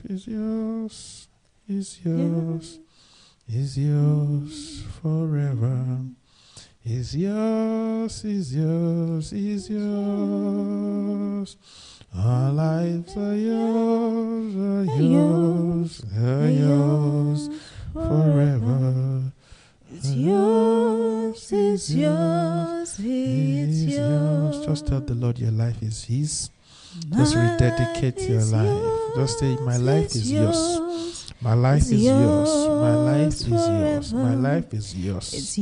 [0.00, 1.28] life is yours,
[1.68, 2.78] is yours,
[3.48, 5.98] is yours forever.
[6.84, 11.56] Is yours, is yours, is yours.
[12.16, 17.50] Our lives are yours, are yours, are yours
[17.92, 19.32] forever.
[19.92, 24.66] It's yours, it's yours, it's yours.
[24.66, 26.50] Just tell the Lord your life is His.
[27.10, 28.99] Just rededicate your life.
[29.16, 31.32] Just say, My life is yours.
[31.42, 32.68] My life is yours.
[32.68, 34.12] My life is yours.
[34.12, 35.58] My life is yours.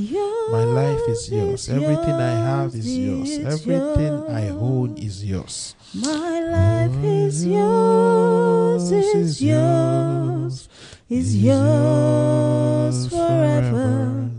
[0.51, 1.69] My life is yours.
[1.69, 3.39] Everything I have is yours.
[3.39, 5.77] Everything I own is yours.
[5.95, 10.69] My life is yours, is yours,
[11.09, 14.31] is yours forever.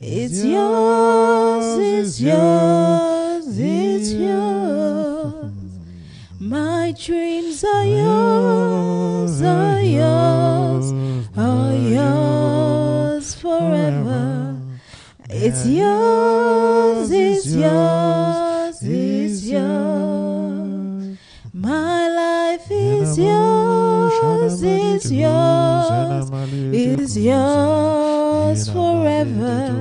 [0.00, 4.59] It's yours, it's yours, it's yours.
[7.06, 10.92] Dreams are yours, are yours,
[11.34, 14.60] are yours forever.
[15.30, 21.18] It's yours, it's yours, it's yours.
[21.54, 29.74] My life is yours, is yours, is yours forever.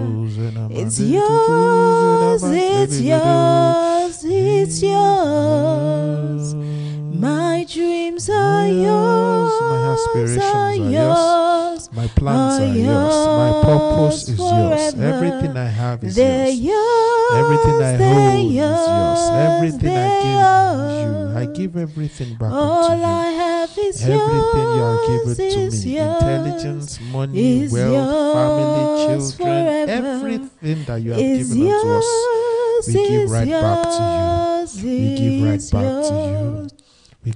[0.72, 6.69] It's yours, it's yours, it's yours.
[8.20, 11.90] My dreams are yours, My aspirations are yours.
[11.94, 13.16] My plans are yours.
[13.40, 14.94] My purpose is yours.
[14.96, 16.28] Everything I have is yours.
[17.40, 19.24] Everything I hold is yours.
[19.48, 20.36] Everything I give
[21.00, 23.04] you, I give everything back All you.
[23.06, 25.98] I have is Everything you are given to me.
[25.98, 32.88] Intelligence, money, wealth, family, children, everything that you have given unto us.
[32.88, 36.59] we give right back to yours, We give right back to you.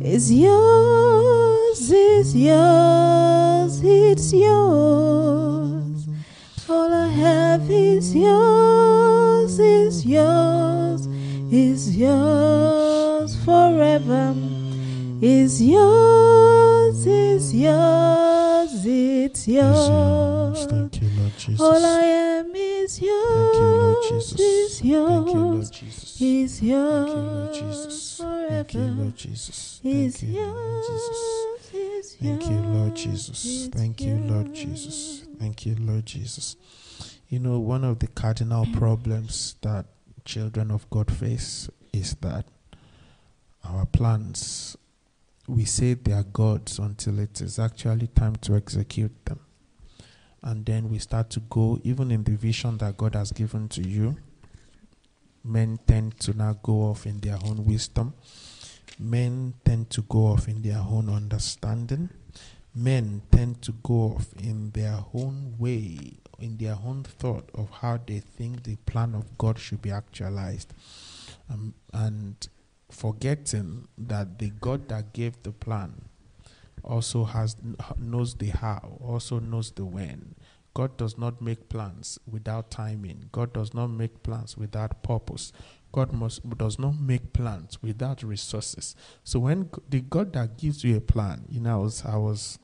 [0.00, 6.09] Is yours, is yours, it's yours.
[6.69, 11.06] All I have is yours, is yours,
[11.53, 14.34] is yours forever.
[15.20, 19.88] Is yours, is yours, it's Is yours.
[19.88, 20.66] yours.
[20.66, 21.60] Thank you, Lord Jesus.
[21.60, 24.41] All I am is Thank you, Lord yours, Jesus.
[24.41, 26.20] is Thank you, Lord yours, Jesus.
[26.20, 28.19] is Thank you, Lord yours Jesus.
[28.19, 28.94] Thank you, forever.
[29.03, 29.81] Lord Jesus.
[29.84, 31.45] Is Thank you, Lord Jesus.
[32.14, 33.68] Thank you, Lord Jesus.
[33.68, 35.24] Thank you, Lord Jesus.
[35.38, 36.56] Thank you, Lord Jesus.
[37.28, 38.76] You know, one of the cardinal mm.
[38.76, 39.86] problems that
[40.24, 42.46] children of God face is that
[43.64, 44.76] our plans,
[45.48, 49.40] we say they are God's until it is actually time to execute them.
[50.42, 53.82] And then we start to go, even in the vision that God has given to
[53.82, 54.16] you,
[55.42, 58.14] men tend to now go off in their own wisdom
[58.98, 62.10] men tend to go off in their own understanding.
[62.74, 67.98] Men tend to go off in their own way, in their own thought of how
[68.06, 70.74] they think the plan of God should be actualized.
[71.50, 72.36] Um, and
[72.90, 76.02] forgetting that the God that gave the plan
[76.84, 77.56] also has
[77.98, 80.34] knows the how, also knows the when.
[80.74, 83.30] God does not make plans without timing.
[83.32, 85.50] God does not make plans without purpose.
[85.96, 88.94] God must, does not make plans without resources.
[89.24, 92.58] So when the God that gives you a plan, you know, I was, I was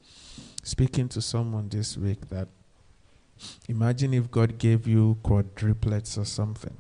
[0.62, 2.48] speaking to someone this week that
[3.71, 6.76] imagine if God gave you quadruplets or something.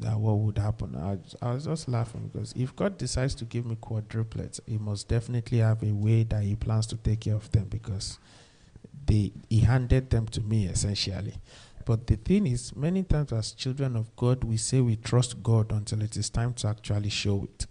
[0.00, 0.96] That what would happen?
[0.96, 5.06] I, I was just laughing because if God decides to give me quadruplets, He must
[5.06, 8.18] definitely have a way that He plans to take care of them because
[9.06, 11.34] they He handed them to me essentially.
[11.84, 15.72] But the thing is, many times as children of God, we say we trust God
[15.72, 17.66] until it is time to actually show it.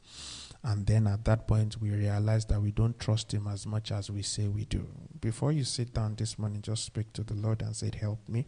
[0.63, 4.09] And then at that point, we realize that we don't trust Him as much as
[4.09, 4.87] we say we do.
[5.19, 8.45] Before you sit down this morning, just speak to the Lord and say, Help me.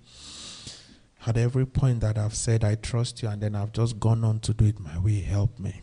[1.28, 4.40] At every point that I've said, I trust you, and then I've just gone on
[4.42, 5.82] to do it my way, help me.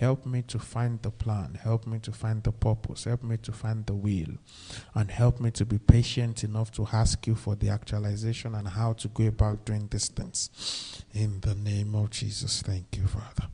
[0.00, 1.58] Help me to find the plan.
[1.62, 3.04] Help me to find the purpose.
[3.04, 4.38] Help me to find the will.
[4.94, 8.94] And help me to be patient enough to ask you for the actualization and how
[8.94, 11.04] to go about doing these things.
[11.12, 13.48] In the name of Jesus, thank you, Father.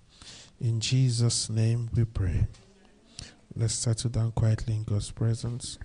[0.60, 2.46] In Jesus' name we pray.
[3.54, 5.78] Let's settle down quietly in God's presence.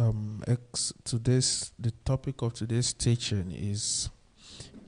[0.00, 4.08] um, ex- today's the topic of today's teaching is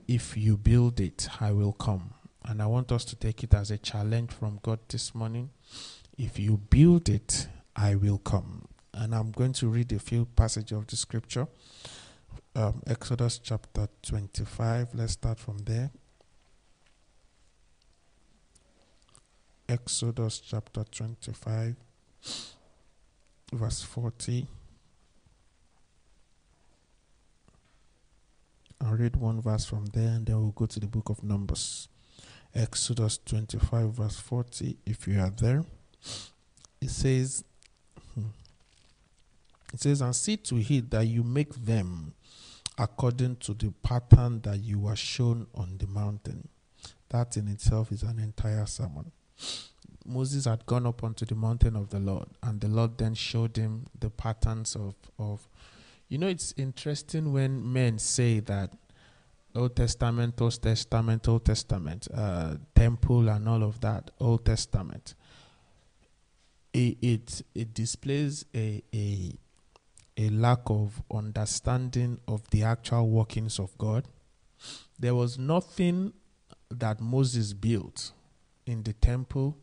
[0.08, 2.14] if you build it, I will come.
[2.44, 5.50] And I want us to take it as a challenge from God this morning.
[6.18, 8.66] If you build it, I will come.
[8.94, 11.46] And I'm going to read a few passages of the scripture.
[12.54, 14.88] Um, Exodus chapter 25.
[14.94, 15.90] Let's start from there.
[19.68, 21.76] Exodus chapter 25,
[23.54, 24.46] verse 40.
[28.82, 31.88] I'll read one verse from there and then we'll go to the book of Numbers.
[32.54, 34.76] Exodus 25, verse 40.
[34.84, 35.64] If you are there,
[36.80, 37.44] it says,
[38.14, 38.26] hmm,
[39.72, 42.14] it says, and see to it that you make them
[42.78, 46.48] according to the pattern that you were shown on the mountain.
[47.08, 49.12] That in itself is an entire sermon.
[50.04, 53.56] Moses had gone up onto the mountain of the Lord, and the Lord then showed
[53.56, 55.46] him the patterns of, of
[56.08, 58.72] you know, it's interesting when men say that
[59.54, 65.14] Old Testament, Old Testament, Old Testament, uh, temple, and all of that, Old Testament.
[66.72, 69.32] It it, it displays a, a
[70.16, 74.08] a lack of understanding of the actual workings of God.
[74.98, 76.12] There was nothing
[76.70, 78.12] that Moses built
[78.66, 79.58] in the temple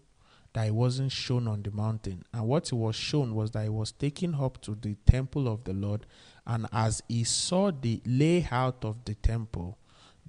[0.54, 2.24] that it wasn't shown on the mountain.
[2.34, 5.64] And what it was shown was that it was taken up to the temple of
[5.64, 6.06] the Lord.
[6.46, 9.78] And as he saw the layout of the temple,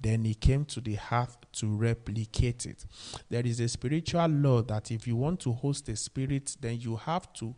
[0.01, 2.85] then he came to the hearth to replicate it.
[3.29, 6.95] There is a spiritual law that if you want to host a spirit, then you
[6.95, 7.55] have to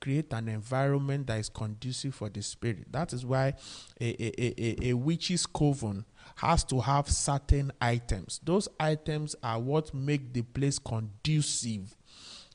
[0.00, 2.84] create an environment that is conducive for the spirit.
[2.90, 3.54] That is why
[4.00, 6.04] a, a, a, a, witch's coven
[6.36, 8.40] has to have certain items.
[8.44, 11.96] Those items are what make the place conducive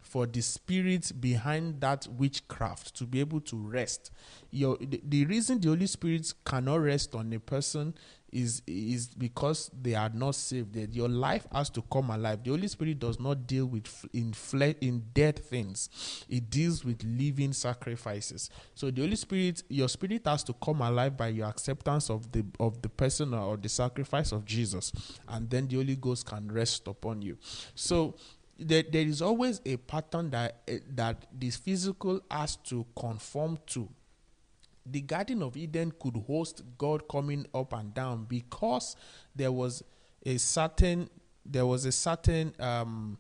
[0.10, 4.12] for the spirit behind that witchcraft to be able to rest.
[4.52, 7.94] Your, the, the reason the Holy Spirit cannot rest on a person
[8.31, 10.74] is is because they are not saved.
[10.74, 12.44] That your life has to come alive.
[12.44, 14.34] The Holy Spirit does not deal with in
[14.81, 15.90] in dead things.
[16.30, 18.50] It deals with living sacrifices.
[18.76, 22.46] So the Holy Spirit, your spirit has to come alive by your acceptance of the
[22.60, 24.92] of the person or the sacrifice of Jesus,
[25.28, 27.38] and then the Holy Ghost can rest upon you.
[27.76, 28.16] So
[28.60, 33.90] there, there is always a pattern that uh, that this physical has to conform to
[34.92, 38.96] the Garden of Eden could host God coming up and down because
[39.36, 39.84] there was
[40.26, 41.10] a certain
[41.46, 43.18] there was a certain um,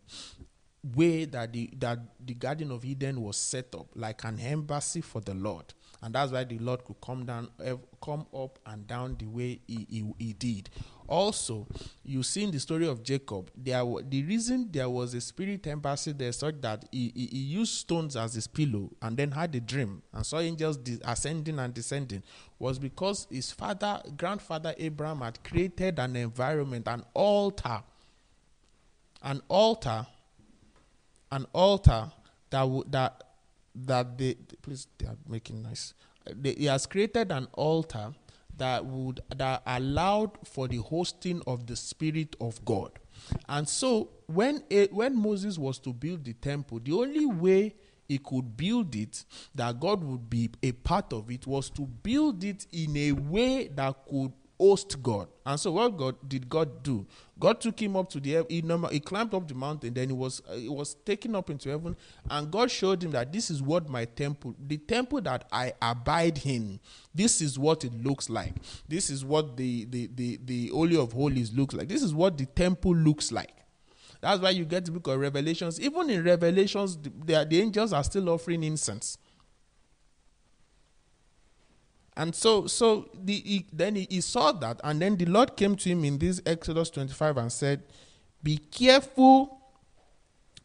[0.95, 5.21] way that the that the Garden of Eden was set up, like an embassy for
[5.21, 7.49] the Lord, and that's why the Lord could come down,
[8.03, 10.69] come up and down the way he, he, he did.
[11.09, 11.65] Also,
[12.05, 16.11] you see in the story of Jacob, there the reason there was a spirit embassy
[16.11, 19.59] there such that he, he, he used stones as his pillow and then had a
[19.59, 22.21] dream and saw angels ascending and descending
[22.59, 27.81] was because his father, grandfather Abraham had created an environment, an altar,
[29.23, 30.05] an altar,
[31.31, 32.11] an altar
[32.51, 33.23] that would that
[33.73, 35.95] that they please they are making nice.
[36.31, 38.13] They, he has created an altar
[38.59, 42.91] that would that allowed for the hosting of the spirit of God.
[43.47, 47.75] And so when when Moses was to build the temple, the only way
[48.07, 49.23] he could build it
[49.53, 53.67] that God would be a part of it was to build it in a way
[53.67, 55.27] that could host God.
[55.45, 57.05] And so what God did God do?
[57.39, 58.61] God took him up to the he,
[58.91, 61.95] he climbed up the mountain, then he was uh, he was taken up into heaven,
[62.29, 66.45] and God showed him that this is what my temple, the temple that I abide
[66.45, 66.79] in,
[67.15, 68.53] this is what it looks like.
[68.87, 71.87] This is what the the the, the Holy of Holies looks like.
[71.87, 73.51] This is what the temple looks like.
[74.21, 75.79] That's why you get the book of Revelations.
[75.79, 79.17] Even in Revelations, the, the angels are still offering incense.
[82.19, 85.77] And so, so the, he, then he, he saw that, and then the Lord came
[85.77, 87.81] to him in this Exodus 25 and said,
[88.43, 89.57] Be careful,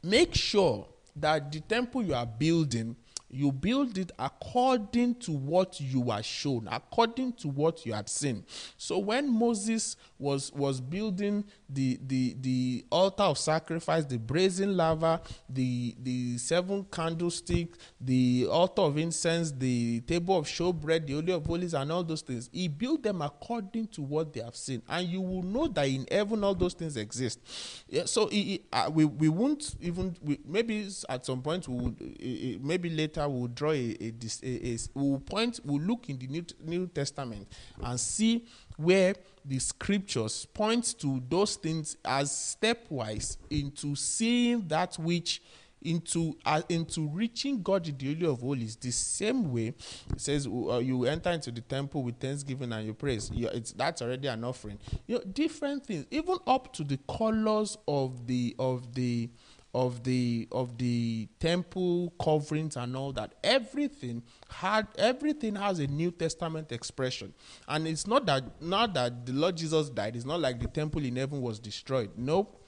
[0.02, 2.96] make sure that the temple you are building
[3.30, 8.44] you build it according to what you were shown according to what you had seen.
[8.76, 15.21] So when moses was was building the the the altar of sacrifice the brazen laver
[15.49, 21.47] the the seven candlesticks the altar of incense the table of showbread the holy of
[21.47, 22.50] holies and all those things.
[22.52, 24.83] He built them according to what they have seen.
[24.88, 27.40] And you will know that in heaven all those things exist.
[27.88, 31.76] Yeah, so he, he, uh, we we won't even we, maybe at some point we
[31.76, 36.09] would uh, maybe later we will draw a, a, a, a we'll point we'll look
[36.09, 37.49] in the new, new testament
[37.83, 38.44] and see
[38.76, 39.14] where
[39.44, 45.42] the scriptures point to those things as stepwise into seeing that which
[45.84, 50.78] into uh, into reaching God the Holy of Holies the same way it says uh,
[50.78, 53.30] you enter into the temple with thanksgiving and you praise.
[53.30, 54.78] You, it's that's already an offering.
[55.06, 59.28] You know, different things, even up to the colors of the of the
[59.74, 66.10] of the of the temple coverings and all that everything had everything has a new
[66.10, 67.34] testament expression.
[67.66, 70.16] And it's not that not that the lord jesus died.
[70.16, 72.10] It's not like the temple in heaven was destroyed.
[72.16, 72.60] Nope.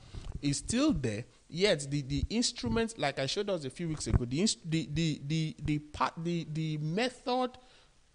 [0.43, 4.25] It's still there yet the the instruments like i showed us a few weeks ago
[4.25, 7.57] the the the the the part the the method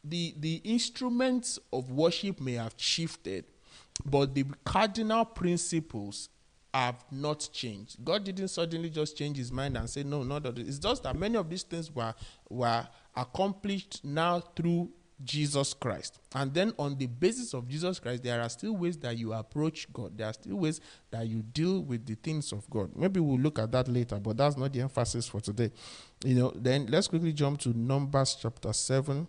[0.03, 3.45] the the instruments of worship may have shifted
[4.05, 6.29] but the cardinal principles
[6.73, 8.03] have not changed.
[8.03, 10.57] God didn't suddenly just change his mind and say, no, not that.
[10.57, 12.13] It's just that many of these things were,
[12.49, 14.89] were accomplished now through
[15.23, 16.19] Jesus Christ.
[16.33, 19.91] And then on the basis of Jesus Christ, there are still ways that you approach
[19.91, 20.17] God.
[20.17, 20.79] There are still ways
[21.11, 22.91] that you deal with the things of God.
[22.95, 25.71] Maybe we'll look at that later, but that's not the emphasis for today.
[26.23, 29.27] You know, then let's quickly jump to Numbers chapter 7.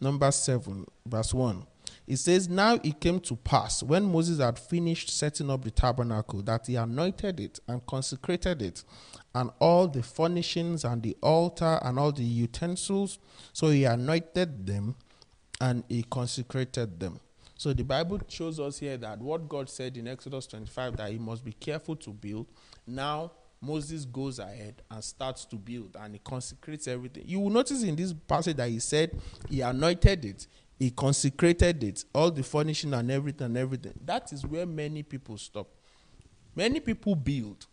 [0.00, 1.66] Numbers 7, verse 1.
[2.06, 6.42] It says, Now it came to pass when Moses had finished setting up the tabernacle
[6.42, 8.84] that he anointed it and consecrated it,
[9.34, 13.18] and all the furnishings and the altar and all the utensils.
[13.52, 14.96] So he anointed them
[15.60, 17.20] and he consecrated them.
[17.56, 21.18] So the Bible shows us here that what God said in Exodus 25 that he
[21.18, 22.48] must be careful to build.
[22.86, 27.22] Now Moses goes ahead and starts to build and he consecrates everything.
[27.24, 29.16] You will notice in this passage that he said
[29.48, 30.46] he anointed it,
[30.82, 33.92] he consecrated it, all the furnishing and everything and everything.
[34.04, 35.68] That is where many people stop.
[36.56, 37.66] Many people build.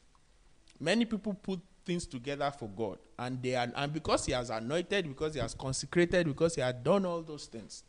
[0.80, 3.00] Many people put things together for God.
[3.18, 6.76] And they are and because he has anointed, because he has consecrated, because he has
[6.84, 7.84] done all those things,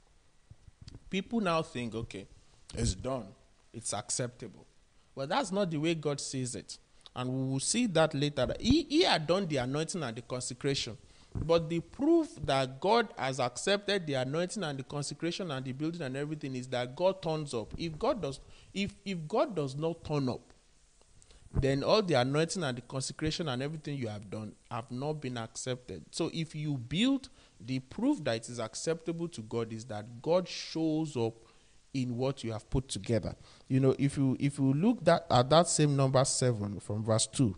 [1.10, 2.26] people now think, okay,
[2.74, 3.26] it's done.
[3.74, 4.64] It's acceptable.
[5.14, 6.78] But that's not the way God sees it.
[7.14, 8.54] And we will see that later.
[8.58, 10.96] He, he had done the anointing and the consecration.
[11.34, 16.02] But the proof that God has accepted the anointing and the consecration and the building
[16.02, 17.72] and everything is that God turns up.
[17.78, 18.40] If God does
[18.74, 20.52] if if God does not turn up,
[21.52, 25.36] then all the anointing and the consecration and everything you have done have not been
[25.36, 26.04] accepted.
[26.10, 27.28] So if you build,
[27.60, 31.34] the proof that it is acceptable to God is that God shows up
[31.92, 33.34] in what you have put together.
[33.68, 37.26] You know, if you if you look that at that same number seven from verse
[37.26, 37.56] two,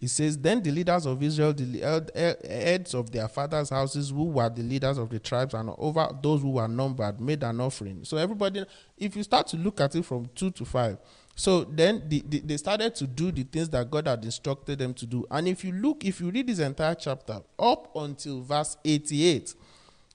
[0.00, 4.48] it says, Then the leaders of Israel, the heads of their fathers' houses, who were
[4.48, 8.04] the leaders of the tribes, and over those who were numbered, made an offering.
[8.04, 8.64] So everybody,
[8.98, 10.98] if you start to look at it from two to five,
[11.34, 14.94] so then the, the, they started to do the things that God had instructed them
[14.94, 15.26] to do.
[15.30, 19.54] And if you look, if you read this entire chapter up until verse 88,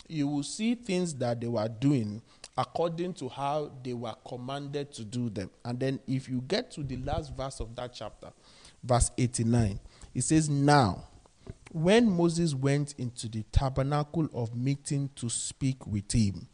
[0.08, 2.22] you will see things that they were doing
[2.58, 5.50] according to how they were commanded to do them.
[5.64, 8.32] And then if you get to the last verse of that chapter,
[8.84, 9.80] verse 89,
[10.14, 11.04] it says, Now,
[11.72, 16.48] when Moses went into the tabernacle of meeting to speak with him,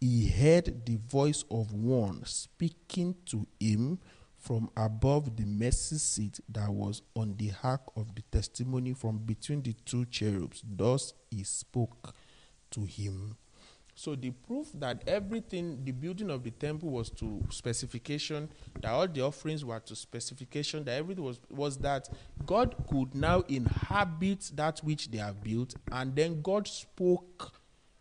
[0.00, 3.98] he heard the voice of one speaking to him
[4.38, 9.62] from above the mercy seat that was on the ark of the testimony from between
[9.62, 10.62] the two cherubs.
[10.64, 12.14] Thus he spoke
[12.70, 13.36] to him.
[13.98, 18.48] So the proof that everything, the building of the temple was to specification,
[18.80, 22.08] that all the offerings were to specification, that everything was was that
[22.46, 27.50] God could now inhabit that which they have built, and then God spoke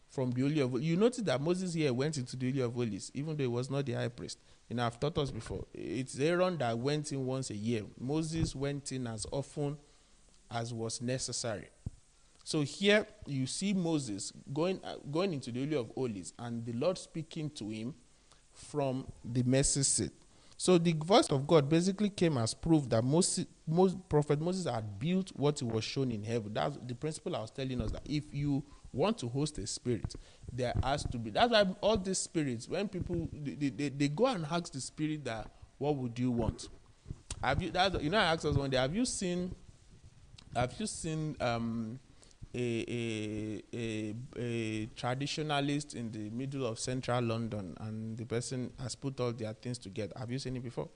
[0.07, 0.85] from the Holy of Holies.
[0.85, 3.71] You notice that Moses here went into the Holy of Holies, even though he was
[3.71, 4.37] not the high priest.
[4.69, 5.65] You know, I've taught us before.
[5.73, 7.81] It's Aaron that went in once a year.
[7.99, 9.77] Moses went in as often
[10.51, 11.69] as was necessary.
[12.47, 16.71] So here you see Moses going uh, going into the Holy of Holies, and the
[16.71, 17.93] Lord speaking to him
[18.53, 20.11] from the mercy seat.
[20.55, 24.97] So the voice of God basically came as proof that Moses, Moses, Prophet Moses had
[24.97, 26.53] built what he was shown in heaven.
[26.53, 28.63] That's the principle I was telling us that if you
[28.93, 30.15] want to host a spirit,
[30.53, 31.31] there has to be.
[31.31, 35.25] That's why all these spirits, when people they, they, they go and ask the spirit
[35.25, 36.69] that, what would you want?
[37.43, 39.53] Have you that you know I asked us one day, have you seen
[40.55, 41.99] have you seen um
[42.59, 49.19] a, a, a, traditionalist in the middle of central London and the person has put
[49.19, 50.13] all their things together.
[50.17, 50.89] Have you seen it before?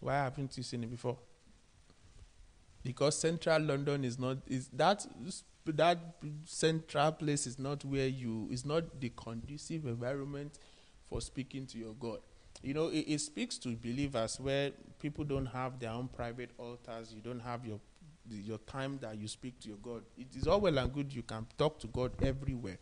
[0.00, 1.16] Why haven't you seen it before?
[2.82, 5.06] Because central London is not is that
[5.64, 5.98] that
[6.44, 10.58] central place is not where you is not the conducive environment
[11.08, 12.18] for speaking to your God.
[12.62, 17.12] You know, it, it speaks to believers where people don't have their own private altars.
[17.14, 17.80] You don't have your
[18.26, 20.02] the, your time that you speak to your God.
[20.16, 22.78] It is all well and good you can talk to God everywhere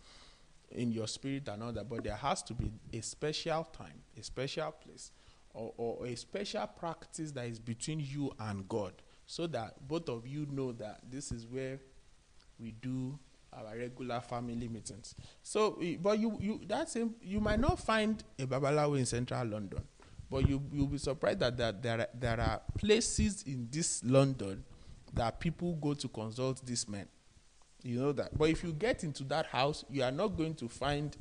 [0.70, 4.22] in your spirit and all that, but there has to be a special time, a
[4.22, 5.10] special place,
[5.52, 8.92] or, or a special practice that is between you and God.
[9.30, 11.78] so that both of you know that this is where
[12.58, 13.16] we do
[13.52, 15.14] our regular family meetings.
[15.40, 19.82] So, but you you that's same you might not find a babalawo in central London,
[20.28, 24.64] but you you'll be surprised that, that there are, there are places in this London
[25.14, 27.06] that people go to consult these men.
[27.82, 28.36] You know that.
[28.36, 31.16] But if you get into that house, you are not going to find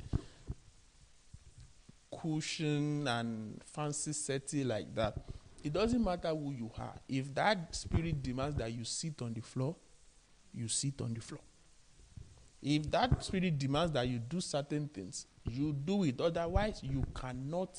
[2.20, 5.16] cushion and fancy setting like that.
[5.62, 6.94] It doesn't matter who you are.
[7.08, 9.76] If that spirit demands that you sit on the floor,
[10.52, 11.40] you sit on the floor.
[12.62, 16.20] If that spirit demands that you do certain things, you do it.
[16.20, 17.78] Otherwise, you cannot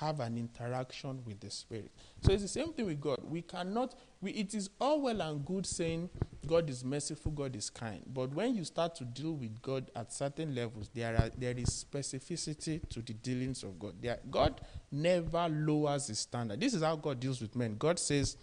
[0.00, 1.90] have an interaction with the spirit.
[2.20, 3.18] So it's the same thing with God.
[3.22, 6.10] We cannot, we, it is all well and good saying
[6.46, 8.02] God is merciful, God is kind.
[8.12, 11.68] But when you start to deal with God at certain levels, there, are, there is
[11.68, 13.94] specificity to the dealings of God.
[14.00, 14.60] There, God
[14.90, 16.60] never lowers his standard.
[16.60, 17.76] This is how God deals with men.
[17.78, 18.36] God says,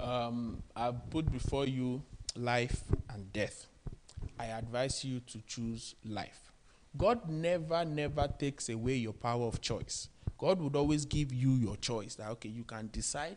[0.00, 2.02] um, I put before you
[2.34, 3.66] life and death.
[4.38, 6.45] I advise you to choose life.
[6.96, 10.08] God never, never takes away your power of choice.
[10.38, 13.36] God would always give you your choice that, okay, you can decide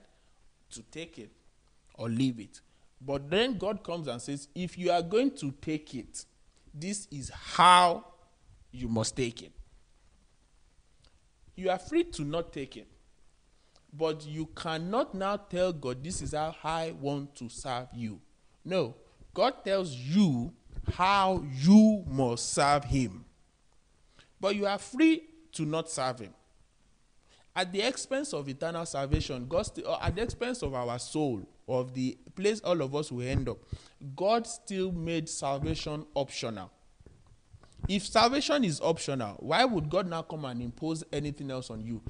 [0.72, 1.32] to take it
[1.96, 2.62] or leave it.
[3.02, 6.26] But then God comes and says, if you are going to take it,
[6.74, 8.06] this is how
[8.72, 9.52] you must take it.
[11.56, 12.88] You are free to not take it.
[13.92, 18.20] But you cannot now tell God, this is how I want to serve you.
[18.64, 18.96] No.
[19.34, 20.54] God tells you
[20.94, 23.26] how you must serve Him.
[24.40, 26.34] But you are free to not serve Him.
[27.56, 31.48] At the expense of eternal salvation, God still, or at the expense of our soul,
[31.68, 33.58] of the place all of us will end up,
[34.16, 36.72] God still made salvation optional.
[37.88, 42.02] If salvation is optional, why would God now come and impose anything else on you?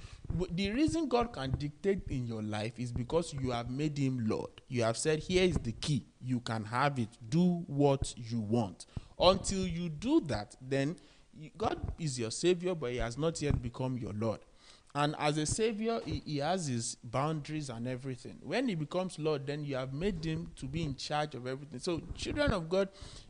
[0.52, 4.50] The reason God can dictate in your life is because you have made Him Lord.
[4.68, 6.06] You have said, Here is the key.
[6.22, 7.10] You can have it.
[7.30, 8.88] Do what you want.
[9.20, 10.96] Until you do that, then
[11.58, 14.40] God is your Savior, but He has not yet become your Lord.
[14.96, 18.38] And as a Savior, he, he has His boundaries and everything.
[18.42, 21.80] When He becomes Lord, then you have made Him to be in charge of everything.
[21.80, 22.90] So, children of God,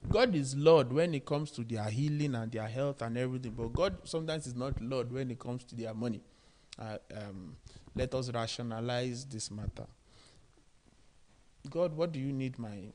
[0.09, 3.51] God is Lord when it comes to their healing and their health and everything.
[3.51, 6.21] But God sometimes is not Lord when it comes to their money.
[6.77, 7.57] Uh, um,
[7.93, 9.85] let us rationalize this matter.
[11.69, 12.93] God, what do you need my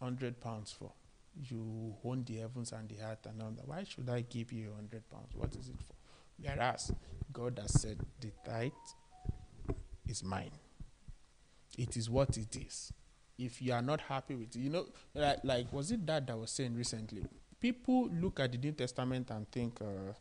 [0.00, 0.92] hundred pounds for?
[1.42, 3.66] You own the heavens and the earth and all that.
[3.66, 5.34] Why should I give you a hundred pounds?
[5.34, 5.94] What is it for?
[6.38, 6.92] Whereas
[7.32, 8.72] God has said the tithe
[10.08, 10.52] is mine.
[11.76, 12.92] It is what it is.
[13.36, 16.38] If you are not happy with it, you know, like, like was it that that
[16.38, 17.24] was saying recently?
[17.60, 20.12] People look at the New Testament and think uh,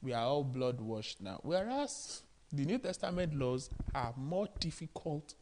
[0.00, 1.40] we are all blood washed now.
[1.42, 5.34] Whereas the New Testament laws are more difficult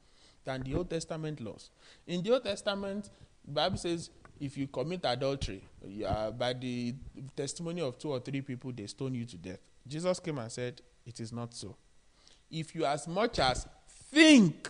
[0.45, 1.71] than the Old Testament laws.
[2.07, 3.11] In the Old Testament,
[3.45, 4.11] the Bible says
[4.42, 5.62] if you commit adultery,
[6.05, 6.92] are, by the
[7.37, 9.61] testimony of two or three people, they stone you to death.
[9.87, 11.76] Jesus came and said, It is not so.
[12.50, 13.68] If you as much as
[14.11, 14.68] think,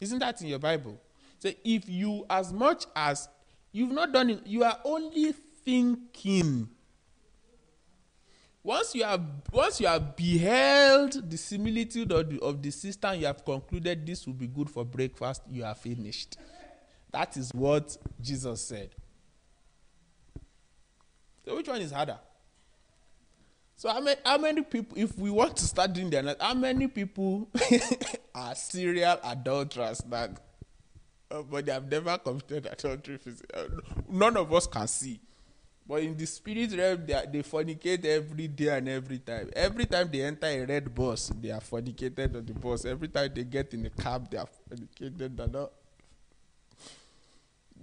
[0.00, 1.00] isn't that in your Bible?
[1.40, 3.28] Say, if you as much as
[3.72, 5.32] you've not done it, you are only
[5.64, 6.68] thinking.
[8.62, 9.20] Once you have
[9.52, 14.26] once you have beheld the similitude of the, of the system, you have concluded this
[14.26, 16.38] will be good for breakfast, you are finished.
[17.14, 18.90] That is what Jesus said.
[21.46, 22.18] So which one is harder?
[23.76, 26.88] So how many, how many people, if we want to start doing the how many
[26.88, 27.48] people
[28.34, 30.40] are serial adulterers that,
[31.30, 33.20] uh, but they have never committed adultery?
[34.08, 35.20] none of us can see.
[35.86, 39.50] But in the spirit realm, they, are, they fornicate every day and every time.
[39.54, 42.84] Every time they enter a red bus, they are fornicated on the bus.
[42.84, 45.38] Every time they get in a cab, they are fornicated.
[45.38, 45.70] And all.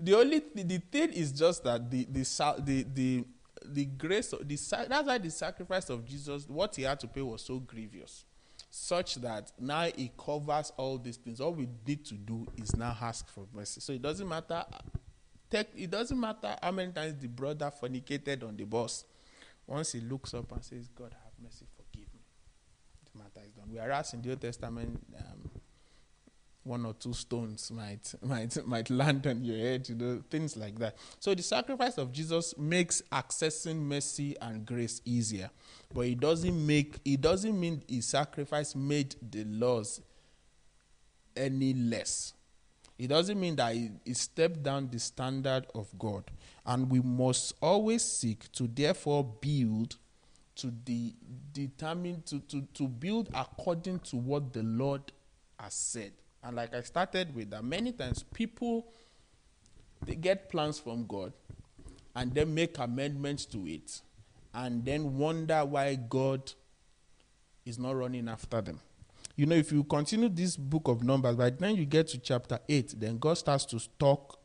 [0.01, 2.23] The only th- the thing is just that the the
[2.65, 3.25] the the,
[3.63, 7.21] the grace of the that's why the sacrifice of Jesus, what he had to pay
[7.21, 8.25] was so grievous,
[8.69, 11.39] such that now it covers all these things.
[11.39, 13.79] All we need to do is now ask for mercy.
[13.79, 14.65] So it doesn't matter
[15.51, 19.05] take, it doesn't matter how many times the brother fornicated on the bus.
[19.67, 22.21] Once he looks up and says, God have mercy, forgive me,
[23.11, 23.67] the matter is done.
[23.69, 25.50] Whereas in the Old Testament, um,
[26.63, 30.77] one or two stones might might might land on your head, you know, things like
[30.79, 30.95] that.
[31.19, 35.49] So the sacrifice of Jesus makes accessing mercy and grace easier,
[35.93, 40.01] but it doesn't make it doesn't mean his sacrifice made the laws
[41.35, 42.33] any less.
[43.01, 46.25] It doesn't mean that it, stepped down the standard of God.
[46.67, 49.95] And we must always seek to therefore build
[50.57, 51.15] to the
[51.51, 55.11] determine to, to, to build according to what the Lord
[55.59, 56.11] has said.
[56.43, 58.87] And like I started with that, many times people
[60.05, 61.33] they get plans from God
[62.15, 64.01] and then make amendments to it
[64.53, 66.51] and then wonder why God
[67.65, 68.79] is not running after them.
[69.35, 72.17] You know, if you continue this book of Numbers, by the time you get to
[72.17, 74.39] chapter 8, then God starts to talk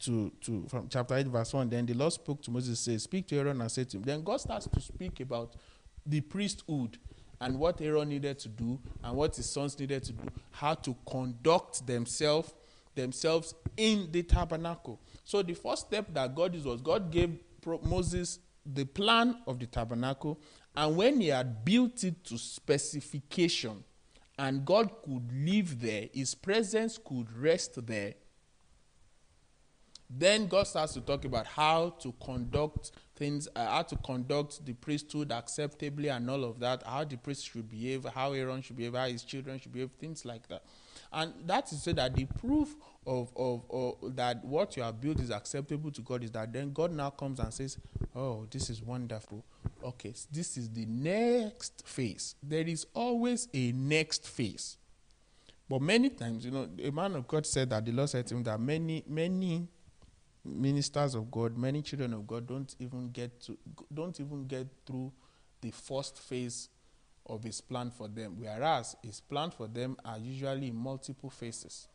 [0.00, 1.68] to, to from chapter 8, verse 1.
[1.68, 4.02] Then the Lord spoke to Moses, says, Speak to Aaron and say to him.
[4.02, 5.54] Then God starts to speak about
[6.06, 6.98] the priesthood
[7.40, 10.94] and what Aaron needed to do and what his sons needed to do, how to
[11.08, 12.52] conduct themselves
[12.94, 15.00] themselves in the tabernacle.
[15.24, 17.38] So the first step that God did was God gave
[17.82, 20.38] Moses the plan of the tabernacle,
[20.76, 23.84] and when he had built it to specification,
[24.38, 28.14] and God could live there, his presence could rest there.
[30.08, 34.72] Then God starts to talk about how to conduct things, uh, how to conduct the
[34.72, 36.82] priesthood acceptably, and all of that.
[36.84, 40.24] How the priest should behave, how Aaron should behave, how his children should behave, things
[40.24, 40.62] like that.
[41.12, 42.74] And that is so that the proof
[43.06, 46.72] of, of, of that what you have built is acceptable to God is that then
[46.72, 47.76] God now comes and says,
[48.16, 49.44] "Oh, this is wonderful.
[49.84, 52.36] Okay, this is the next phase.
[52.42, 54.78] There is always a next phase."
[55.68, 58.34] But many times, you know, a man of God said that the Lord said to
[58.34, 59.68] him that many, many
[60.44, 63.56] ministers of God, many children of God don't even get to
[63.92, 65.12] don't even get through
[65.60, 66.68] the first phase
[67.26, 68.36] of his plan for them.
[68.38, 71.86] Whereas his plan for them are usually in multiple phases.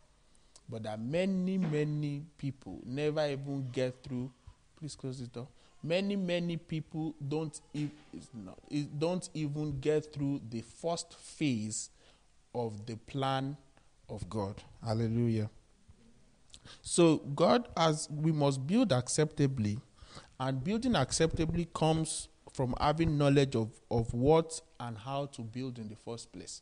[0.69, 4.31] But that many, many people never even get through.
[4.79, 5.47] Please close the door.
[5.83, 7.89] Many, many people don't, e-
[8.33, 8.57] not-
[8.97, 11.89] don't even get through the first phase
[12.53, 13.55] of the plan
[14.09, 14.55] of God.
[14.83, 15.49] Hallelujah.
[16.81, 19.79] So God has we must build acceptably,
[20.39, 25.89] and building acceptably comes from having knowledge of, of what and how to build in
[25.89, 26.61] the first place.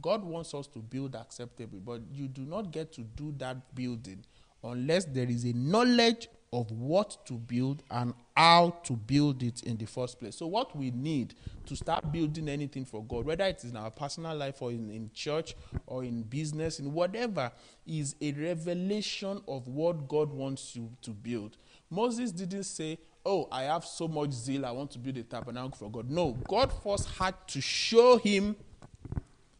[0.00, 4.24] God wants us to build acceptably, but you do not get to do that building
[4.64, 9.76] unless there is a knowledge of what to build and how to build it in
[9.78, 10.36] the first place.
[10.36, 11.34] So, what we need
[11.66, 14.90] to start building anything for God, whether it is in our personal life or in,
[14.90, 15.54] in church
[15.86, 17.50] or in business, in whatever,
[17.86, 21.56] is a revelation of what God wants you to build.
[21.90, 25.76] Moses didn't say, Oh, I have so much zeal, I want to build a tabernacle
[25.78, 26.10] for God.
[26.10, 28.56] No, God first had to show him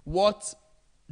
[0.04, 0.52] what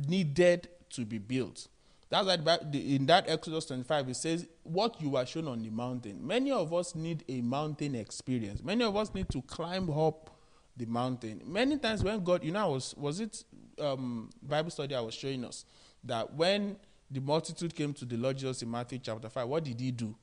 [0.09, 1.69] needed to be built.
[2.11, 6.27] That's why in that Exodus 25, it says, What you were shown on the mountain.
[6.27, 8.62] Many of us need a mountain experience.
[8.64, 10.29] Many of us need to climb up
[10.77, 11.40] the mountain.
[11.46, 13.44] Many times when God, you know, was, was it
[13.81, 15.64] um, Bible study I was showing us
[16.03, 16.77] that when
[17.09, 20.16] the multitude came to the Lord Jesus in Matthew chapter 5, what did he do?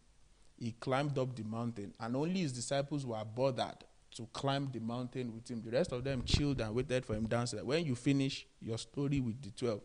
[0.60, 5.34] He climbed up the mountain, and only his disciples were bothered to climb the mountain
[5.34, 5.62] with him.
[5.64, 7.64] The rest of them chilled and waited for him downstairs.
[7.64, 9.80] When you finish your story with the 12,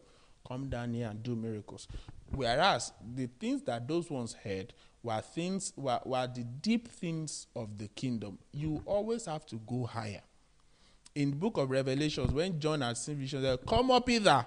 [0.46, 1.88] come down here and do miracles.
[2.34, 7.78] Whereas the things that those ones heard were things were, were the deep things of
[7.78, 8.38] the kingdom.
[8.52, 10.22] You always have to go higher.
[11.14, 14.46] In the book of Revelations, when John had seen visions, said, Come up hither.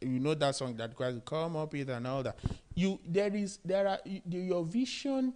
[0.00, 2.38] You know that song that cries, Come up hither and all that.
[2.74, 5.34] You there is there are you, your vision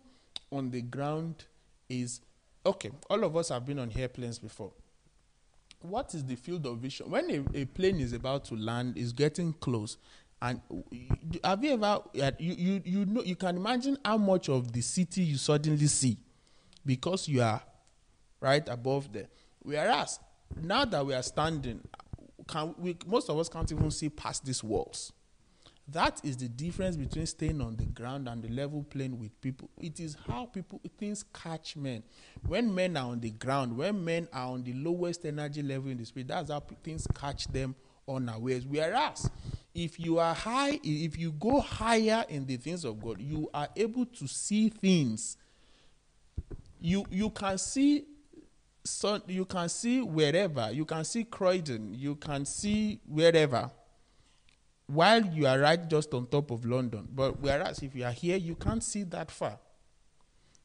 [0.51, 1.45] on the ground
[1.89, 2.21] is
[2.65, 2.91] okay.
[3.11, 4.73] All of us have been on airplanes before
[5.91, 7.11] what is the field of vision?
[7.11, 9.97] When a, a plane is about to land is getting close.
[10.43, 10.61] And
[11.43, 11.85] have you ever
[12.23, 15.87] uh, you, you you know you can imagine how much of the city you suddenly
[15.87, 16.19] see
[16.85, 17.63] because you are
[18.41, 19.29] right above there.
[19.63, 20.21] Whereas
[20.61, 21.81] now that we are standing
[22.47, 25.13] can we most of us can't even see past these walls
[25.89, 29.71] that is the difference between staying on the ground and the level plane with people.
[29.81, 32.03] It is how people things catch men.
[32.47, 35.99] When men are on the ground, when men are on the lowest energy level in
[35.99, 37.77] the spirit, that's how things catch them
[38.09, 38.67] unawares.
[38.67, 39.31] Whereas,
[39.75, 43.69] if you are high, if you go higher in the things of God, you are
[43.77, 45.37] able to see things.
[46.81, 48.07] You you can see
[48.85, 53.71] so you can see wherever you can see Croydon, you can see wherever
[54.87, 57.09] while you are right just on top of London.
[57.13, 59.59] But whereas if you are here, you can't see that far.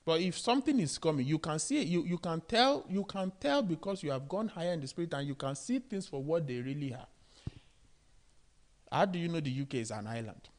[0.05, 1.87] But if something is coming, you can see it.
[1.87, 2.85] You, you can tell.
[2.89, 5.79] You can tell because you have gone higher in the spirit and you can see
[5.79, 7.07] things for what they really are.
[8.91, 10.49] How do you know the UK is an island?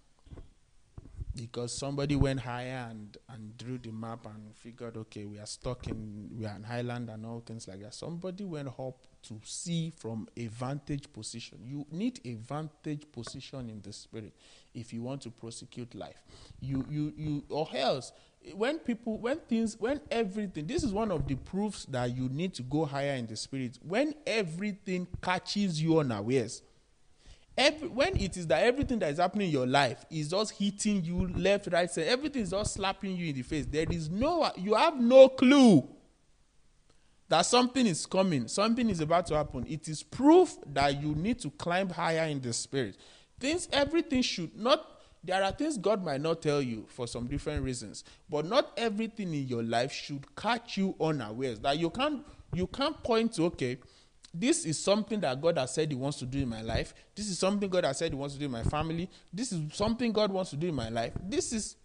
[1.35, 5.88] Because somebody went higher and, and drew the map and figured, okay, we are stuck
[5.88, 7.95] in we are in island and all things like that.
[7.95, 11.59] Somebody went up to see from a vantage position.
[11.64, 14.35] You need a vantage position in the spirit
[14.75, 16.23] if you want to prosecute life.
[16.61, 18.12] You you you or else
[18.55, 22.53] when people when things when everything this is one of the proofs that you need
[22.55, 26.62] to go higher in the spirit when everything catches you unawares
[27.56, 31.04] Every, when it is that everything that is happening in your life is just hitting
[31.04, 33.66] you left, right, center, everything is just slapping you in the face.
[33.66, 35.86] There is no, you have no clue
[37.28, 39.66] that something is coming, something is about to happen.
[39.68, 42.96] It is proof that you need to climb higher in the spirit.
[43.38, 44.88] Things, everything should not.
[45.24, 49.32] There are things God might not tell you for some different reasons, but not everything
[49.34, 51.60] in your life should catch you unawares.
[51.60, 53.78] That you can't, you can't point to okay
[54.35, 56.95] this is something that God has said He wants to do in my life.
[57.14, 59.11] This is something God has said He wants to do in my family.
[59.33, 61.12] This is something God wants to do in my life.
[61.23, 61.77] This is.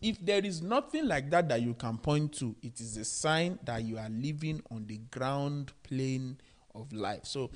[0.00, 3.58] If there is nothing like that that you can point to, it is a sign
[3.64, 6.38] that you are living on the ground plane
[6.72, 7.22] of life.
[7.24, 7.50] So,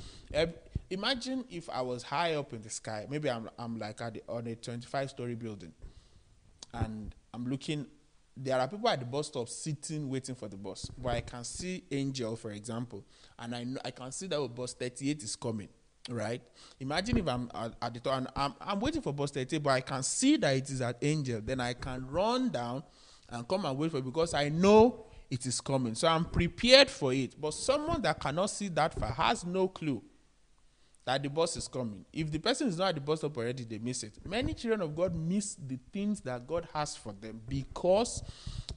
[0.91, 3.07] imagine if I was high up in the sky.
[3.09, 5.73] Maybe I'm, I'm like the, on a 25 story building,
[6.75, 7.87] and I'm looking
[8.37, 10.91] there are people at the bus stop sitting waiting for the bus.
[10.97, 13.05] But i can see angel for example
[13.39, 15.69] and i know i can see that oh, bus 38 is coming
[16.11, 16.43] right?
[16.81, 19.71] Imagine if i'm at, at the top and I'm, I'm waiting for bus 38 but
[19.71, 22.83] i can see that it is at angel then i can run down
[23.29, 25.95] and come and wait for it because i know it is coming.
[25.95, 30.03] So i'm prepared for it but someone that cannot see that far has no clue
[31.05, 32.05] that the bus is coming.
[32.13, 34.15] If the person is not at the bus stop already, they miss it.
[34.25, 38.23] Many children of God miss the things that God has for them because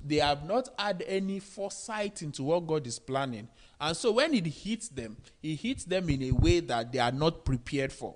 [0.04, 3.48] they have not had any foresight into what God is planning.
[3.80, 7.12] And so when it hits them, it hits them in a way that they are
[7.12, 8.16] not prepared for.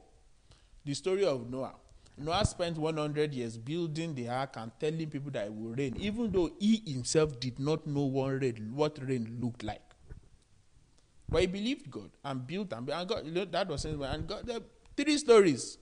[0.86, 1.74] The story of Noah.
[2.18, 6.32] Noah spent 100 years building the ark and telling people that it will rain, even
[6.32, 9.89] though he himself did not know what rain, what rain looked like.
[11.30, 14.46] But he believed God and built and, and God, you know, that was and God,
[14.46, 14.60] there
[14.98, 15.78] three stories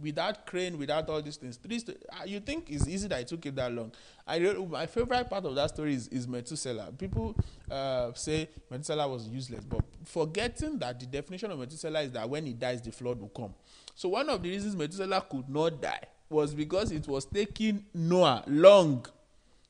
[0.00, 1.56] without crane, without all these things.
[1.56, 3.92] Three sto- uh, you think it's easy that it took it that long?
[4.26, 6.92] I my favorite part of that story is, is Methuselah.
[6.96, 7.34] People
[7.70, 12.46] uh, say Methuselah was useless, but forgetting that the definition of Methuselah is that when
[12.46, 13.54] he dies, the flood will come.
[13.94, 18.44] So one of the reasons Methuselah could not die was because it was taking Noah
[18.46, 19.04] long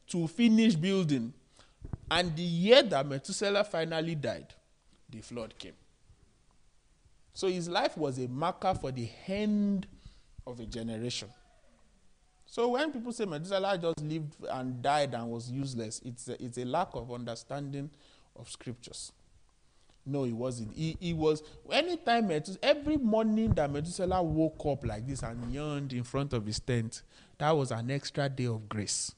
[0.09, 1.33] to finish building.
[2.11, 4.55] And the year that Methuselah finally died,
[5.09, 5.75] the flood came.
[7.35, 9.87] So his life was a marker for the end
[10.47, 11.29] of a generation.
[12.47, 16.59] So when people say Methuselah just lived and died and was useless, it's a, it's
[16.59, 17.91] a lack of understanding
[18.35, 19.13] of scriptures.
[20.07, 20.73] No, he wasn't.
[20.75, 22.31] He, he was, anytime
[22.63, 27.03] every morning that Methuselah woke up like this and yawned in front of his tent,
[27.37, 29.15] that was an extra day of grace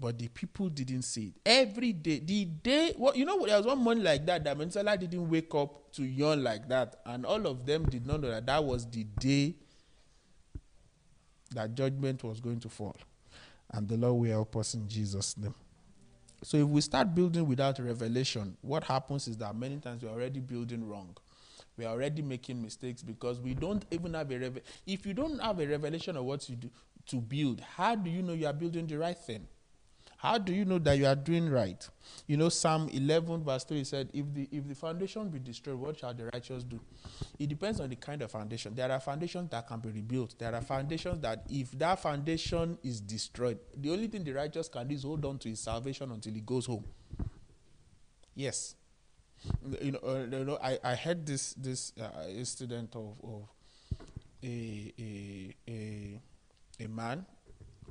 [0.00, 1.34] but the people didn't see it.
[1.44, 4.96] Every day, the day, well, you know, there was one morning like that that Methuselah
[4.96, 8.46] didn't wake up to yawn like that, and all of them did not know that
[8.46, 9.56] that was the day
[11.54, 12.96] that judgment was going to fall.
[13.72, 15.54] And the Lord will help us in Jesus' name.
[16.42, 20.40] So if we start building without revelation, what happens is that many times we're already
[20.40, 21.14] building wrong.
[21.76, 24.62] We are already making mistakes because we don't even have a revelation.
[24.86, 26.70] If you don't have a revelation of what you do
[27.06, 29.46] to build, how do you know you are building the right thing?
[30.20, 31.88] How do you know that you are doing right?
[32.26, 35.98] You know, Psalm 11, verse 3 said, if the, if the foundation be destroyed, what
[35.98, 36.78] shall the righteous do?
[37.38, 38.74] It depends on the kind of foundation.
[38.74, 40.34] There are foundations that can be rebuilt.
[40.38, 44.86] There are foundations that, if that foundation is destroyed, the only thing the righteous can
[44.88, 46.84] do is hold on to his salvation until he goes home.
[48.34, 48.74] Yes.
[49.80, 53.48] You know, uh, you know I, I heard this this uh, incident of, of
[54.44, 56.20] a, a, a,
[56.84, 57.24] a man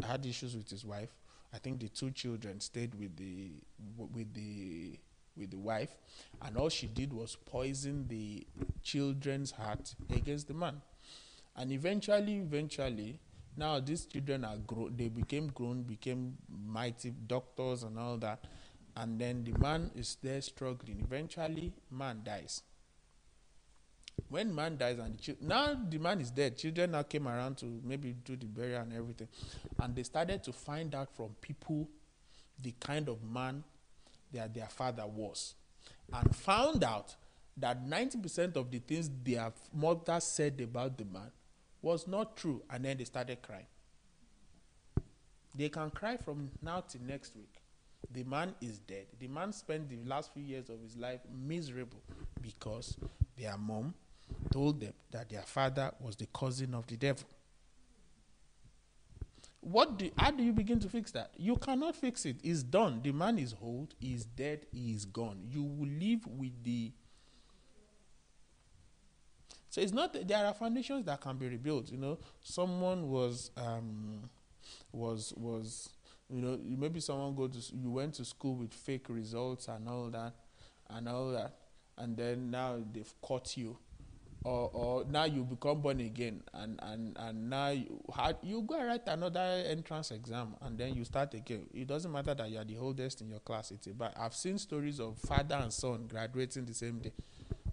[0.07, 1.09] had issues with his wife
[1.53, 3.51] I think the two children stayed with the
[3.97, 4.99] with the
[5.35, 5.95] with the wife,
[6.41, 8.45] and all she did was poison the
[8.83, 10.81] children's heart against the man.
[11.55, 13.19] And eventually, eventually,
[13.57, 14.95] now these children are grown.
[14.95, 18.45] They became grown, became mighty doctors and all that.
[18.95, 21.01] And then the man is there struggling.
[21.03, 22.63] Eventually, man dies.
[24.27, 27.65] When man dies and the now the man is dead, children now came around to
[27.83, 29.27] maybe do the burial and everything,
[29.79, 31.89] and they started to find out from people
[32.61, 33.63] the kind of man
[34.33, 35.55] that their father was,
[36.13, 37.15] and found out
[37.57, 41.31] that 90% of the things their mother said about the man
[41.81, 43.65] was not true, and then they started crying.
[45.55, 47.61] They can cry from now till next week.
[48.11, 49.07] The man is dead.
[49.19, 52.01] The man spent the last few years of his life miserable
[52.41, 52.97] because
[53.37, 53.93] their mom
[54.51, 57.27] told them that their father was the cousin of the devil.
[59.61, 61.31] What do, how do you begin to fix that?
[61.37, 62.37] You cannot fix it.
[62.43, 63.01] It's done.
[63.03, 65.41] The man is old, he is dead, he is gone.
[65.43, 66.93] You will live with the.
[69.69, 70.15] So it's not.
[70.27, 71.91] There are foundations that can be rebuilt.
[71.91, 74.29] You know, someone was um,
[74.91, 75.89] was was
[76.29, 80.09] you know maybe someone go to you went to school with fake results and all
[80.09, 80.33] that
[80.89, 81.53] and all that,
[81.97, 83.77] and then now they've caught you
[84.43, 88.75] or or now you become born again and and and now you had you go
[88.75, 91.65] and write another entrance exam and then you start again.
[91.73, 94.57] It doesn't matter that you are the oldest in your class it's about i've seen
[94.57, 97.11] stories of father and son graduating the same day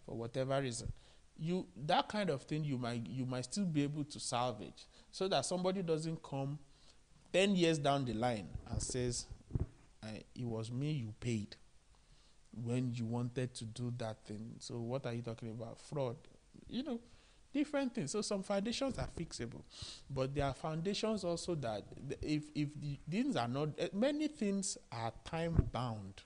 [0.05, 0.93] for whatever reason.
[1.39, 5.29] You that kind of thing you might you might still be able to salvage so
[5.29, 6.59] that somebody doesn't come
[7.33, 9.27] 10 years down the line and says
[10.35, 11.57] it was me you paid
[12.65, 14.53] when you wanted to do that thing.
[14.59, 15.79] So what are you talking about?
[15.79, 16.17] Fraud
[16.69, 17.01] you know,
[17.53, 18.13] different things.
[18.13, 19.63] So some foundations are fixable,
[20.11, 21.85] but there are foundations also that
[22.21, 26.23] if if the things are not eh, many things are time bound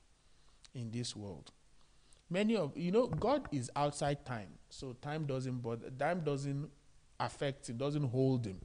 [0.75, 1.53] in this world.
[2.29, 5.91] Many of you know God is outside time, so time doesn't bother.
[5.91, 6.69] Time doesn't
[7.19, 8.61] affect it, doesn't hold him.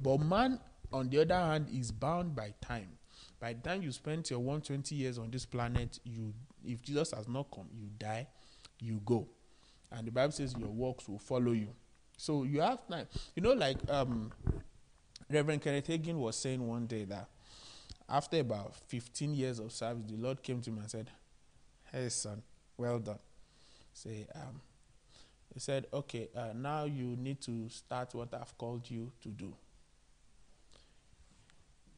[0.00, 0.60] But man,
[0.92, 2.98] on the other hand, is bound by time.
[3.38, 7.28] By the time you spend your 120 years on this planet, you if Jesus has
[7.28, 8.26] not come, you die,
[8.78, 9.28] you go
[9.92, 11.68] and the Bible says your works will follow you.
[12.16, 13.06] So you have time.
[13.34, 14.30] You know, like um,
[15.30, 17.28] Reverend Kenneth Hagin was saying one day that
[18.08, 21.10] after about 15 years of service, the Lord came to him and said,
[21.90, 22.42] Hey, son,
[22.76, 23.18] well done.
[23.92, 24.60] Say, um,
[25.54, 29.54] he said, Okay, uh, now you need to start what I've called you to do.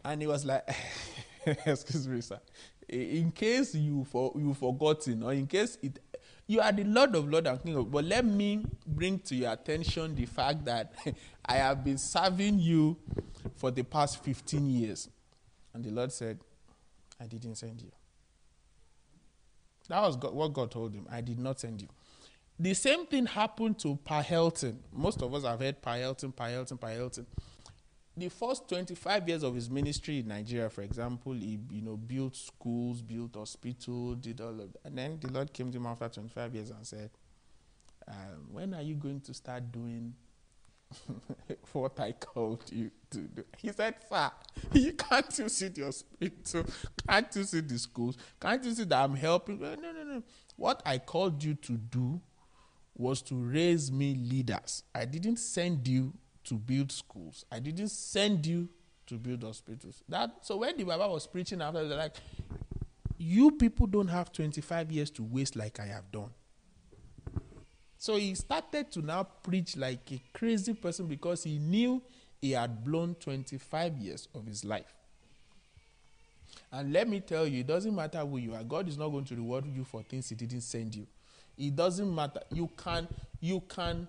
[0.05, 0.69] And he was like,
[1.47, 2.41] Excuse me, sir.
[2.89, 5.99] In case you for you forgotten or in case it
[6.47, 7.91] you are the Lord of Lord and King of.
[7.91, 10.93] But let me bring to your attention the fact that
[11.45, 12.97] I have been serving you
[13.57, 15.09] for the past 15 years.
[15.75, 16.39] And the Lord said,
[17.21, 17.91] I didn't send you.
[19.89, 21.07] That was God, what God told him.
[21.11, 21.89] I did not send you.
[22.59, 24.79] The same thing happened to Pa Elton.
[24.93, 27.27] Most of us have heard Pa Elton, Pa Elton, Pa Elton
[28.17, 32.37] the first 25 years of his ministry in Nigeria, for example, he you know built
[32.37, 34.81] schools, built hospitals, did all of that.
[34.85, 37.11] And then the Lord came to him after 25 years and said,
[38.07, 40.15] um, "When are you going to start doing
[41.73, 44.31] what I called you to do?" He said, "Sir,
[44.75, 46.65] you can't you see the hospital?
[47.09, 48.19] Can't you see the schools?
[48.39, 50.23] Can't you see that I'm helping?" No, no, no.
[50.57, 52.21] What I called you to do
[52.95, 54.83] was to raise me leaders.
[54.95, 56.13] I didn't send you
[56.45, 57.45] to build schools.
[57.51, 58.69] I didn't send you
[59.07, 60.03] to build hospitals.
[60.09, 62.17] That so when the Baba was preaching after, they're like,
[63.19, 66.31] you people don't have 25 years to waste like I have done.
[67.99, 72.03] So he started to now preach like a crazy person because he knew
[72.41, 74.93] he had blown 25 years of his life.
[76.73, 78.65] And let me tell you, it doesn't matter who you are.
[78.65, 81.07] God is not going to reward you for things he didn't send you.
[81.57, 82.41] It doesn't matter.
[82.51, 83.07] You can
[83.41, 84.09] you can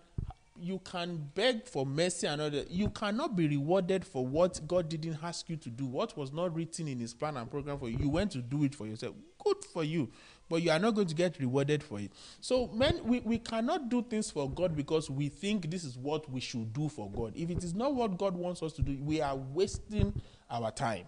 [0.60, 2.64] you can beg for mercy and other.
[2.70, 5.86] You cannot be rewarded for what God didn't ask you to do.
[5.86, 7.98] What was not written in His plan and program for you.
[8.00, 9.16] You went to do it for yourself.
[9.44, 10.10] Good for you,
[10.50, 12.12] but you are not going to get rewarded for it.
[12.40, 16.30] So, men, we, we cannot do things for God because we think this is what
[16.32, 17.34] we should do for God.
[17.36, 20.14] If it is not what God wants us to do, we are wasting
[20.50, 21.06] our time.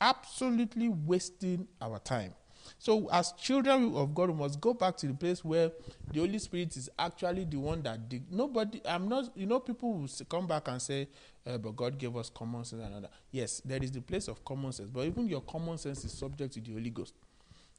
[0.00, 2.34] Absolutely wasting our time.
[2.78, 5.70] So, as children of God, we must go back to the place where
[6.12, 8.32] the Holy Spirit is actually the one that did.
[8.32, 11.08] Nobody, I'm not, you know, people will come back and say,
[11.46, 13.08] uh, but God gave us common sense and other.
[13.30, 16.54] Yes, there is the place of common sense, but even your common sense is subject
[16.54, 17.14] to the Holy Ghost.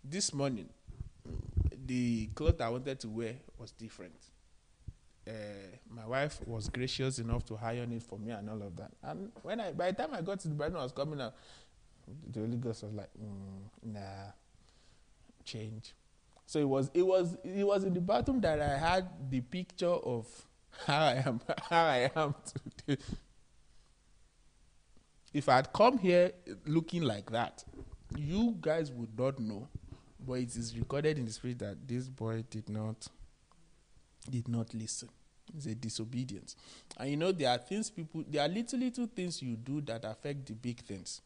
[0.03, 0.69] This morning,
[1.86, 4.15] the clothes I wanted to wear was different.
[5.25, 5.32] Uh,
[5.89, 8.91] my wife was gracious enough to iron it for me and all of that.
[9.01, 11.34] And when I, by the time I got to the bedroom, I was coming out.
[12.32, 14.32] The Holy Ghost was like, mm, nah
[15.45, 15.93] change.
[16.45, 19.88] So it was it was it was in the bathroom that I had the picture
[19.88, 20.27] of
[20.86, 22.36] how I am how I am
[22.86, 23.01] today.
[25.34, 26.32] If I had come here
[26.67, 27.63] looking like that,
[28.15, 29.67] you guys would not know,
[30.19, 33.08] but it is recorded in the spirit that this boy did not
[34.29, 35.10] did not listen.
[35.56, 36.56] It's a disobedience.
[36.97, 40.06] And you know there are things people there are little little things you do that
[40.06, 41.21] affect the big things.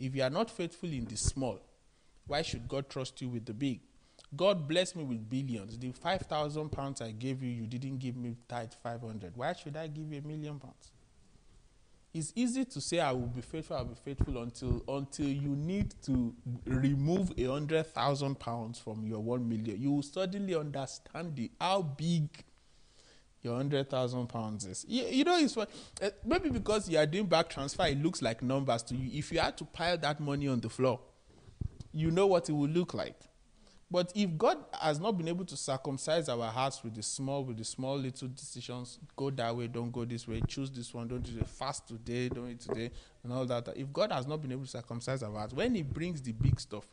[0.00, 1.60] If you are not faithful in the small,
[2.26, 3.80] why should God trust you with the big?
[4.34, 5.78] God blessed me with billions.
[5.78, 9.36] The 5,000 pounds I gave you, you didn't give me tithe 500.
[9.36, 10.92] Why should I give you a million pounds?
[12.14, 15.94] It's easy to say I will be faithful, I'll be faithful until until you need
[16.02, 16.34] to
[16.66, 19.80] remove a hundred thousand pounds from your one million.
[19.80, 22.28] You will suddenly understand the, how big
[23.40, 24.84] your hundred thousand pounds is.
[24.86, 25.56] You, you know, it's.
[25.56, 25.66] Uh,
[26.22, 29.18] maybe because you are doing back transfer, it looks like numbers to you.
[29.18, 31.00] If you had to pile that money on the floor,
[31.92, 33.16] you know what it will look like.
[33.90, 37.58] But if God has not been able to circumcise our hearts with the small, with
[37.58, 41.22] the small little decisions, go that way, don't go this way, choose this one, don't
[41.22, 42.90] do it, fast today, don't eat today,
[43.22, 43.68] and all that.
[43.76, 46.58] If God has not been able to circumcise our hearts, when He brings the big
[46.58, 46.86] stuff,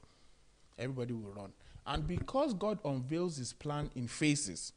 [0.77, 1.53] everybody will run.
[1.87, 4.73] And because God unveils His plan in phases,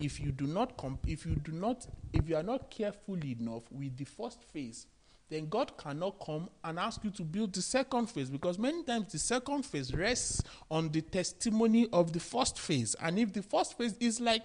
[0.00, 3.62] if you do not comp- if you do not if you are not careful enough
[3.70, 4.86] with the first phase
[5.28, 9.12] then god cannot come and ask you to build the second phase because many times
[9.12, 12.94] the second phase rests on the testimony of the first phase.
[13.00, 14.42] And if the first phase is like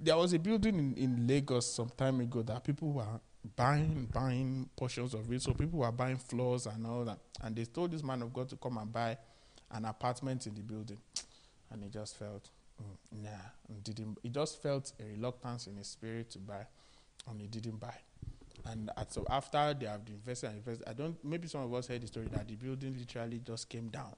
[0.00, 3.20] there was a building in, in lagos some time ago that people were
[3.56, 5.42] buying buying portions of it.
[5.42, 7.18] So people were buying floors and all that.
[7.42, 9.16] And they told this man of god to come and buy
[9.70, 10.98] an apartment in the building.
[11.70, 12.50] And he just felt
[12.82, 13.28] mm, nah
[13.82, 16.66] didn't he just felt a reluctance in his spirit to buy
[17.30, 17.94] and he didn't buy
[18.66, 21.86] and at, so after they have invested and invested i don't maybe some of us
[21.86, 24.14] heard the story that the building literally just came down.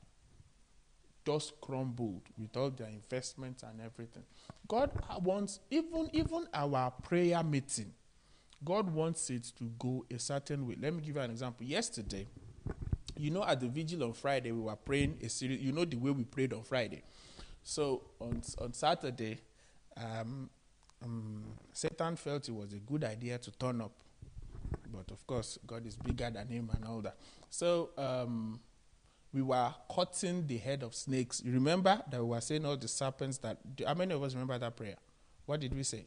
[1.26, 4.24] Just crumbled with all their investments and everything.
[4.66, 4.91] God
[5.22, 7.93] wants even even our prayer meeting
[8.64, 10.76] god wants it to go a certain way.
[10.80, 11.66] Let me give you an example.
[11.66, 12.26] Yesterday
[13.16, 15.97] you know at the vigil on friday we were praying a series you know the
[15.97, 17.03] way we prayed on friday.
[17.62, 19.38] So on on saturday
[19.97, 20.49] um,
[21.03, 23.93] um, satan felt it was a good idea to turn up
[24.93, 27.16] but of course god is bigger than him and all that
[27.49, 28.61] so um,
[29.32, 32.88] we were cutting the head of snakes you remember that we were saying all the
[32.88, 34.97] serpents that how many of us remember that prayer
[35.47, 36.07] what did we say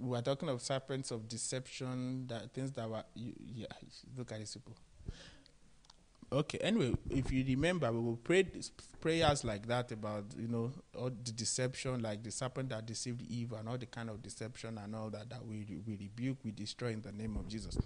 [0.00, 3.66] we were talking of serpents of deception, that things that were you, yeah.
[4.16, 4.74] Look at these people.
[6.32, 6.58] Okay.
[6.58, 8.46] Anyway, if you remember, we will pray
[9.00, 13.52] prayers like that about you know all the deception, like the serpent that deceived Eve,
[13.58, 16.88] and all the kind of deception and all that that we we rebuke, we destroy
[16.88, 17.76] in the name of Jesus.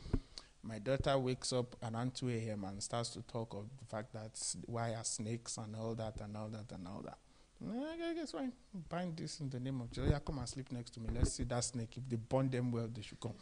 [0.62, 2.64] My daughter wakes up around 2 a.m.
[2.64, 6.34] and starts to talk of the fact that why are snakes and all that and
[6.36, 7.18] all that and all that.
[7.62, 8.52] Mm, okay, guess fine.
[8.88, 10.10] Bind this in the name of Jesus.
[10.10, 11.08] Yeah, come and sleep next to me.
[11.14, 11.96] Let's see that snake.
[11.96, 13.34] If they bond them well, they should come.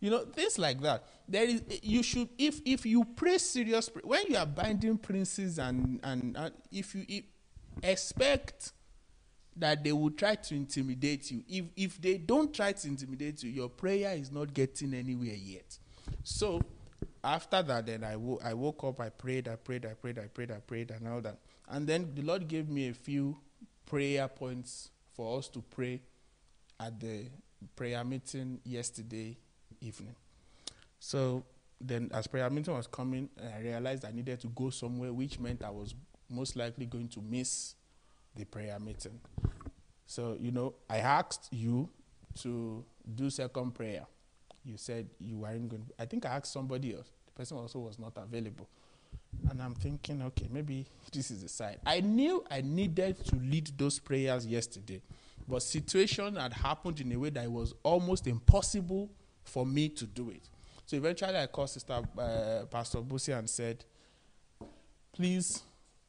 [0.00, 1.04] You know, things like that.
[1.28, 6.00] There is you should if if you pray serious when you are binding princes and
[6.02, 7.24] and, and if you if,
[7.82, 8.72] expect
[9.56, 11.42] that they will try to intimidate you.
[11.48, 15.78] If if they don't try to intimidate you, your prayer is not getting anywhere yet.
[16.22, 16.62] So
[17.22, 20.26] after that, then I, wo- I woke up, I prayed, I prayed, I prayed, I
[20.28, 21.38] prayed, I prayed, and all that.
[21.68, 23.36] And then the Lord gave me a few
[23.86, 26.00] prayer points for us to pray
[26.78, 27.26] at the
[27.74, 29.36] prayer meeting yesterday
[29.80, 30.14] evening.
[31.00, 31.44] So
[31.80, 35.62] then, as prayer meeting was coming, I realized I needed to go somewhere, which meant
[35.62, 35.94] I was
[36.28, 37.74] most likely going to miss
[38.34, 39.20] the prayer meeting.
[40.06, 41.88] So, you know, I asked you
[42.42, 44.06] to do second prayer.
[44.64, 45.86] You said you weren't going.
[45.98, 47.10] I think I asked somebody else.
[47.26, 48.68] The person also was not available.
[49.50, 51.78] And I'm thinking, okay, maybe this is the side.
[51.86, 55.00] I knew I needed to lead those prayers yesterday,
[55.46, 59.10] but situation had happened in a way that it was almost impossible
[59.48, 60.48] for me to do it.
[60.86, 63.84] So eventually, I called Sister uh, Pastor Busi and said,
[65.12, 65.62] "Please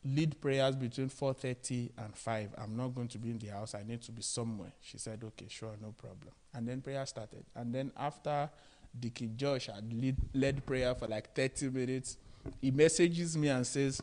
[0.03, 2.49] lead prayers between 4:30 and 5.
[2.57, 3.75] I'm not going to be in the house.
[3.75, 7.45] I need to be somewhere." She said, "Okay, sure, no problem." And then prayer started.
[7.55, 8.49] And then after
[8.97, 12.17] Deacon Josh had lead, led prayer for like 30 minutes,
[12.61, 14.01] he messages me and says,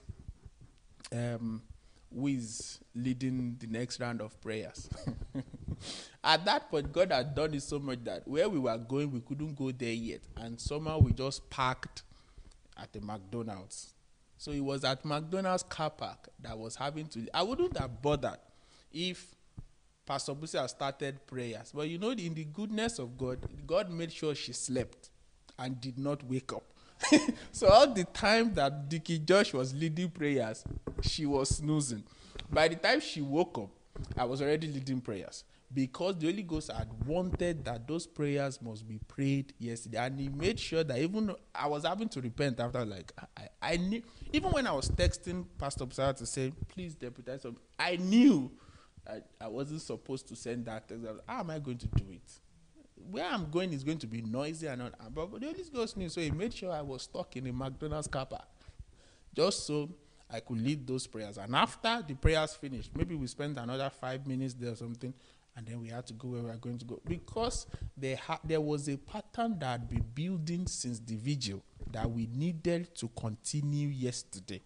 [1.13, 1.63] um,
[2.17, 4.89] who is leading the next round of prayers?
[6.25, 9.21] At that point, God had done it so much that where we were going, we
[9.21, 10.21] couldn't go there yet.
[10.37, 12.03] And somehow we just parked
[12.77, 13.95] at the McDonald's.
[14.39, 17.27] So it was at McDonald's car park that was having to.
[17.33, 18.39] I wouldn't have bothered
[18.93, 19.35] if
[20.07, 21.73] Pastor Busi had started prayers.
[21.75, 25.11] But you know, in the goodness of God, God made sure she slept
[25.59, 26.65] and did not wake up.
[27.53, 30.65] so all the time that Deacon Josh was leading prayers,
[31.03, 32.03] she was snoozing.
[32.51, 33.71] By the time she woke up,
[34.17, 38.87] I was already leading prayers because the Holy Ghost had wanted that those prayers must
[38.87, 42.85] be prayed yesterday, and He made sure that even I was having to repent after,
[42.85, 47.45] like I, I knew, even when I was texting Pastor Psara to say, "Please deputize,"
[47.79, 48.51] I knew
[49.09, 51.05] I, I wasn't supposed to send that text.
[51.27, 52.41] How am I going to do it?
[53.11, 54.91] Where I'm going is going to be noisy and all.
[55.15, 57.53] But, but the Holy Ghost knew, so he made sure I was stuck in a
[57.53, 58.47] McDonald's car park,
[59.35, 59.89] just so
[60.31, 61.39] I could lead those prayers.
[61.39, 65.15] And after the prayers finished, maybe we spent another five minutes there or something,
[65.57, 68.41] and then we had to go where we were going to go because there ha-
[68.45, 73.09] there was a pattern that had been building since the vigil that we needed to
[73.09, 74.61] continue yesterday.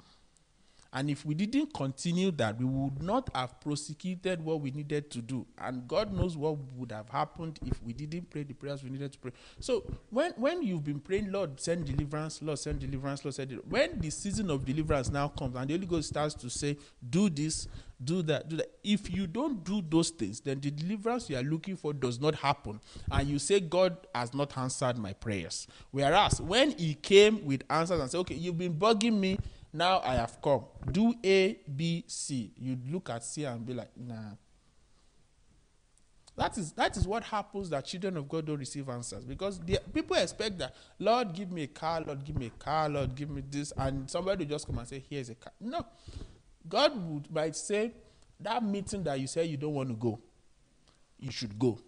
[0.92, 5.22] And if we didn't continue that, we would not have prosecuted what we needed to
[5.22, 5.46] do.
[5.58, 9.12] And God knows what would have happened if we didn't pray the prayers we needed
[9.12, 9.30] to pray.
[9.60, 13.70] So when, when you've been praying, Lord, send deliverance, Lord, send deliverance, Lord, send deliverance.
[13.70, 16.76] When the season of deliverance now comes and the Holy Ghost starts to say,
[17.08, 17.68] do this,
[18.02, 18.70] do that, do that.
[18.82, 22.34] If you don't do those things, then the deliverance you are looking for does not
[22.34, 22.80] happen.
[23.12, 25.68] And you say, God has not answered my prayers.
[25.92, 29.38] Whereas when He came with answers and said, okay, you've been bugging me
[29.72, 30.64] Now I have come.
[30.90, 32.52] Do A, B, C.
[32.56, 34.32] You look at C and be like, nah.
[36.36, 39.60] That is that is what happens that children of God don't receive answers because
[39.92, 43.28] people expect that Lord give me a car, Lord give me a car, Lord give
[43.28, 45.52] me this, and somebody will just come and say, Here's a car.
[45.60, 45.84] No.
[46.68, 47.92] God would might say
[48.38, 50.18] that meeting that you say you don't want to go,
[51.18, 51.78] you should go.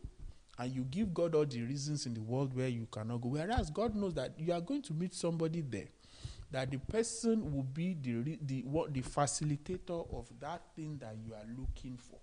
[0.58, 3.30] And you give God all the reasons in the world where you cannot go.
[3.30, 5.88] Whereas God knows that you are going to meet somebody there,
[6.53, 11.32] that the person will be the the what the facilitator of that thing that you
[11.34, 12.18] are looking for.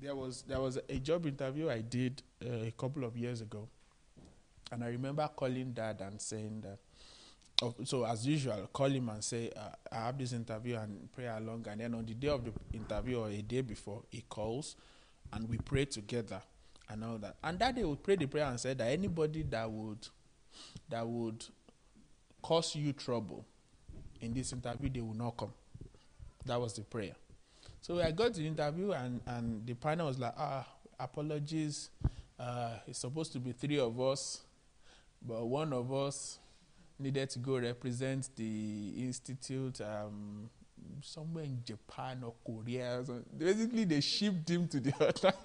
[0.00, 3.68] There was there was a job interview I did uh, a couple of years ago,
[4.70, 6.78] and I remember calling dad and saying that.
[7.60, 11.26] Oh, so as usual, call him and say, uh, "I have this interview and pray
[11.26, 14.76] along." And then on the day of the interview or a day before, he calls,
[15.32, 16.40] and we pray together
[16.88, 17.34] and all that.
[17.42, 20.06] And that day we prayed the prayer and said that anybody that would
[20.88, 21.44] that would
[22.48, 23.44] cause you trouble
[24.22, 25.52] in this interview, they will not come.
[26.46, 27.12] That was the prayer.
[27.82, 30.66] So I got to the interview and, and the panel was like, ah,
[30.98, 31.90] apologies.
[32.40, 34.40] Uh, it's supposed to be three of us,
[35.20, 36.38] but one of us
[36.98, 40.48] needed to go represent the institute um,
[41.02, 43.04] somewhere in Japan or Korea.
[43.06, 43.22] Or.
[43.36, 45.36] Basically, they shipped him to the other,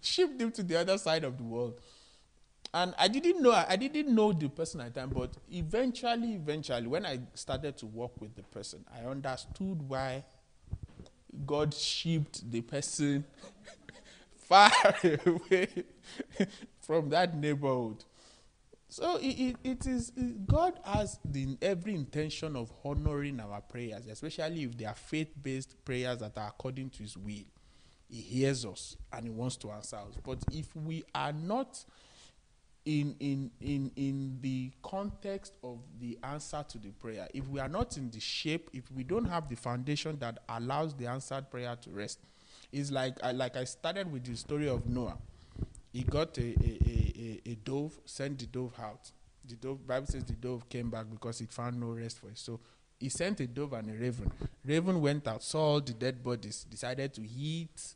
[0.00, 1.78] shipped him to the other side of the world.
[2.76, 6.86] And I didn't know I didn't know the person at the time, but eventually, eventually,
[6.86, 10.24] when I started to work with the person, I understood why
[11.46, 13.24] God shipped the person
[14.36, 14.70] far
[15.24, 15.68] away
[16.82, 18.04] from that neighborhood.
[18.90, 24.06] So it, it, it is it, God has the every intention of honoring our prayers,
[24.06, 27.46] especially if they are faith-based prayers that are according to His will.
[28.10, 30.18] He hears us and He wants to answer us.
[30.22, 31.82] But if we are not
[32.86, 37.68] in in in in the context of the answer to the prayer, if we are
[37.68, 41.76] not in the shape, if we don't have the foundation that allows the answered prayer
[41.82, 42.20] to rest,
[42.72, 45.18] it's like I, like I started with the story of Noah
[45.96, 49.10] he got a, a, a, a, dove, sent the dove out.
[49.48, 52.36] The dove, Bible says the dove came back because it found no rest for it.
[52.36, 52.60] So
[53.00, 54.30] he sent a dove and a raven.
[54.62, 57.94] Raven went out, saw all the dead bodies, decided to eat.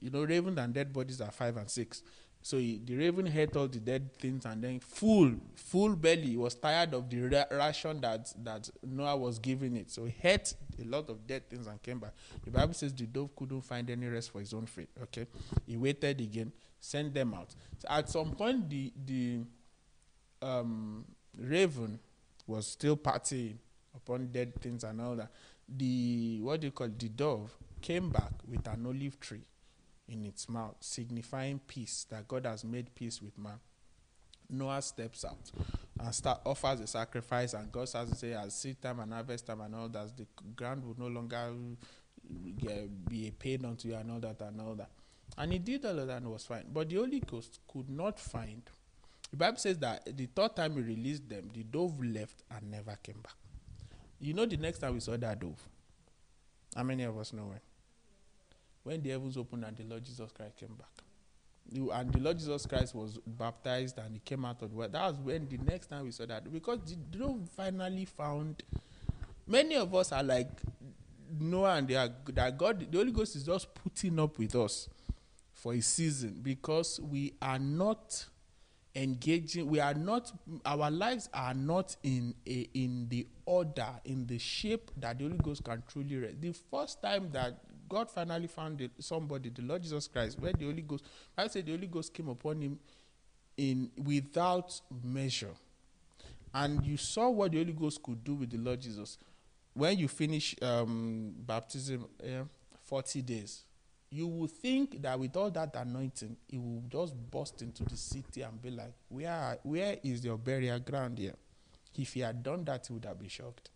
[0.00, 2.02] You know, raven and dead bodies are five and six.
[2.42, 6.54] So he, the raven ate all the dead things and then full, full belly, was
[6.54, 9.90] tired of the ra- ration that, that Noah was giving it.
[9.90, 12.14] So he ate a lot of dead things and came back.
[12.44, 14.88] The Bible says the dove couldn't find any rest for his own feet.
[15.02, 15.26] Okay.
[15.66, 17.54] He waited again, sent them out.
[17.78, 19.40] So at some point, the, the
[20.40, 21.04] um,
[21.38, 21.98] raven
[22.46, 23.56] was still partying
[23.94, 25.30] upon dead things and all that.
[25.68, 26.98] The, what do you call it?
[26.98, 29.42] The dove came back with an olive tree
[30.10, 33.60] in its mouth, signifying peace, that God has made peace with man.
[34.52, 35.50] Noah steps out
[36.00, 39.46] and start, offers a sacrifice, and God starts to say, as seed time and harvest
[39.46, 41.52] time and all that, the ground will no longer
[43.08, 44.90] be a pain unto you and all that and all that.
[45.38, 46.64] And he did all of that and was fine.
[46.72, 48.62] But the Holy Ghost could not find.
[49.30, 52.98] The Bible says that the third time he released them, the dove left and never
[53.00, 53.36] came back.
[54.18, 55.68] You know, the next time we saw that dove,
[56.74, 57.60] how many of us know when?
[58.82, 60.88] When the heavens opened and the Lord Jesus Christ came back.
[61.72, 64.88] And the Lord Jesus Christ was baptized and he came out of the water.
[64.88, 66.50] That was when the next time we saw that.
[66.52, 68.62] Because the finally found.
[69.46, 70.50] Many of us are like
[71.38, 74.88] Noah and they are, that God, the Holy Ghost is just putting up with us
[75.52, 78.24] for a season because we are not
[78.94, 80.32] engaging we are not
[80.64, 85.38] our lives are not in a in the order in the shape that the holy
[85.38, 87.56] ghost can truly rest the first time that
[87.90, 91.04] god finally found somebody the lord jesus christ where the holy ghost
[91.36, 92.78] i say the holy ghost came upon him
[93.56, 95.54] in without measure.
[96.54, 99.18] And you saw what the holy ghost could do with the lord jesus.
[99.74, 102.44] When you finish um, baptism uh,
[102.84, 103.64] 40 days
[104.10, 108.42] you would think that with all that anointing, he will just burst into the city
[108.42, 111.36] and be like, "Where, where is your burial ground here?"
[111.96, 113.69] If he had done that, he would have been shocked,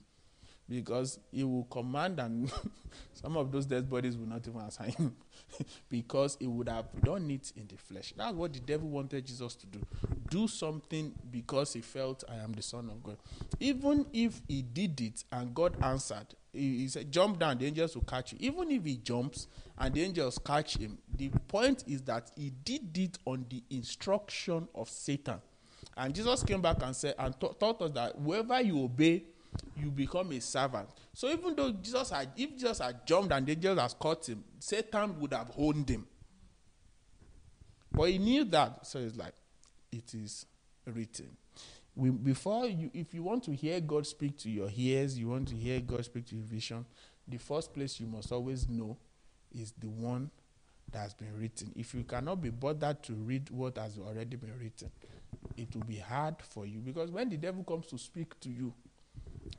[0.69, 2.51] because he will command, and
[3.12, 5.15] some of those dead bodies will not even answer him,
[5.89, 8.15] because he would have done it in the flesh.
[8.17, 9.81] That's what the devil wanted Jesus to do:
[10.31, 13.17] do something because he felt, "I am the Son of God."
[13.61, 17.95] Even if he did it and God answered, he, he said, "Jump down, the angels
[17.95, 19.49] will catch you." Even if he jumps
[19.79, 20.99] and the angels catch him.
[21.17, 25.41] The point is that he did it on the instruction of Satan.
[25.97, 29.25] And Jesus came back and said, and th- taught us that whoever you obey,
[29.77, 30.89] you become a servant.
[31.13, 34.45] So even though Jesus had, if Jesus had jumped and the angels had caught him,
[34.59, 36.07] Satan would have owned him.
[37.93, 39.35] But he knew that, so it's like,
[39.93, 40.47] it is
[40.87, 41.37] written.
[41.95, 45.49] we, before you, if you want to hear God speak to your ears, you want
[45.49, 46.85] to hear God speak to your vision,
[47.29, 48.97] the first place you must always know
[49.55, 50.31] is the one
[50.91, 51.73] that has been written.
[51.77, 54.91] If you cannot be bothered to read what has already been written,
[55.57, 58.73] it will be hard for you because when the devil comes to speak to you,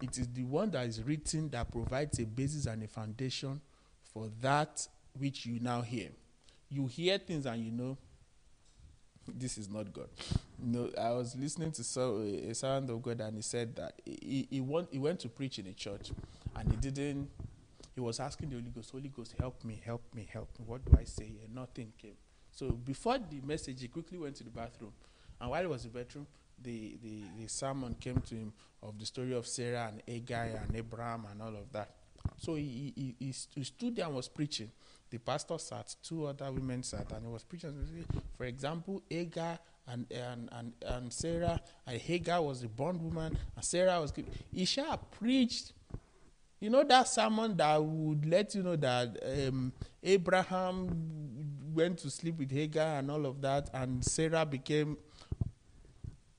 [0.02, 3.62] it is the one that is written that provides a basis and a foundation
[4.14, 6.10] for that which you now hear.
[6.70, 7.98] You hear things and you know
[9.28, 10.10] this is not God.
[10.60, 14.48] No, I was listening to so, a servant of God and he said that he,
[14.50, 16.12] he, want, he went to preach in a church
[16.56, 17.30] and he didn't,
[17.94, 20.66] he was asking the Holy Ghost, Holy Ghost, help me, help me, help me.
[20.66, 21.32] What do I say?
[21.44, 22.16] And nothing came.
[22.52, 24.94] So before the message, he quickly went to the bathroom.
[25.40, 26.28] And while he was in the bathroom,
[26.62, 30.76] the, the, the sermon came to him of the story of Sarah and Agai and
[30.76, 31.92] Abraham and all of that.
[32.38, 34.72] So he, he, he, he stood there and was preaching.
[35.10, 37.74] The pastor sat, two other women sat, and he was preaching.
[38.38, 44.02] For example, Agar and, and, and, and Sarah, and Hagar was the bondwoman, and Sarah
[44.02, 44.12] was.
[44.54, 45.74] Isha preached.
[46.60, 50.90] You know that sermon that would let you know that um, Abraham
[51.74, 54.98] went to sleep with Hagar and all of that, and Sarah became.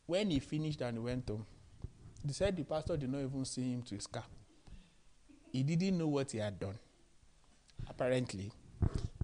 [0.07, 1.47] When he finished and went home,
[2.25, 4.25] they said the pastor did not even see him to his car.
[5.53, 6.79] He didn't know what he had done.
[7.89, 8.51] Apparently,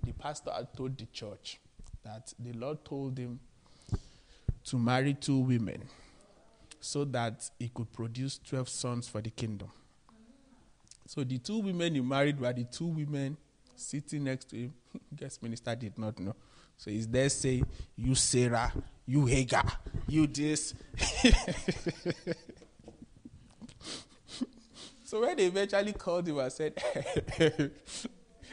[0.05, 1.59] the pastor had told the church
[2.05, 3.39] that the Lord told him
[4.65, 5.83] to marry two women
[6.81, 9.71] so that he could produce 12 sons for the kingdom.
[11.07, 13.37] So the two women he married were the two women
[13.77, 14.75] sitting next to him.
[15.17, 16.35] Guest minister did not know.
[16.77, 17.67] So he's there saying,
[17.97, 18.73] You Sarah,
[19.07, 19.71] you Hagar,
[20.09, 20.75] you this.
[25.05, 26.83] so when they eventually called him and said,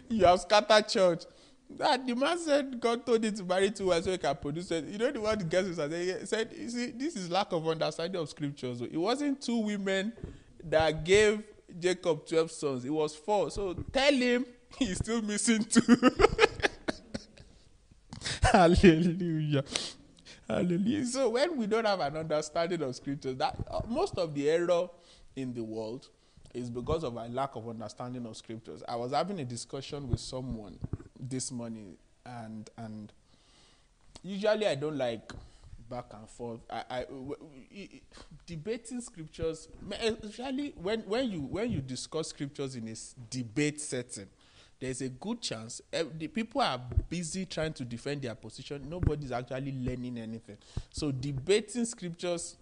[0.10, 1.24] You have scattered church.
[1.70, 4.72] That the man said God told him to marry two wives so he can produce
[4.72, 4.86] it.
[4.86, 8.20] You know the one the guest said, said, you see, this is lack of understanding
[8.20, 8.82] of scriptures.
[8.82, 10.12] It wasn't two women
[10.64, 11.44] that gave
[11.80, 13.52] Jacob 12 sons, it was four.
[13.52, 14.48] So tell him
[14.80, 15.96] he's still missing two.
[18.42, 19.64] Hallelujah.
[20.50, 21.06] Hallelujah.
[21.06, 24.90] So when we don't have an understanding of scriptures, that uh, most of the error
[25.36, 26.08] in the world
[26.54, 28.82] is because of a lack of understanding of scriptures.
[28.88, 30.80] I was having a discussion with someone
[31.20, 33.14] this morning, and and
[34.24, 35.32] usually I don't like
[35.88, 36.62] back and forth.
[36.72, 37.90] I, I w- w-
[38.48, 39.68] debating scriptures,
[40.24, 42.96] especially when when you when you discuss scriptures in a
[43.30, 44.28] debate setting,
[44.80, 48.88] there's a good chance eh, the people are busy trying to defend their position.
[48.90, 50.58] Nobody's actually learning anything.
[50.92, 52.56] So debating scriptures.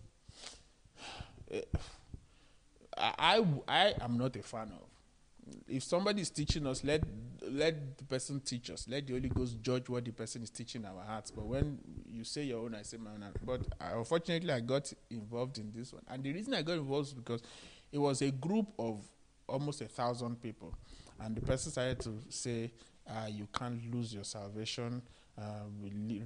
[2.98, 4.88] I, I I am not a fan of.
[5.68, 7.04] If somebody is teaching us, let
[7.50, 8.88] let the person teach us.
[8.90, 11.32] Let the Holy Ghost judge what the person is teaching our hearts.
[11.32, 11.78] But when
[12.10, 13.24] you say your own, I say my own.
[13.46, 17.10] But I, unfortunately, I got involved in this one, and the reason I got involved
[17.10, 17.42] is because
[17.92, 19.00] it was a group of
[19.48, 20.74] almost a thousand people,
[21.20, 22.72] and the person started to say,
[23.10, 25.02] uh, "You can't lose your salvation."
[25.40, 25.66] Uh,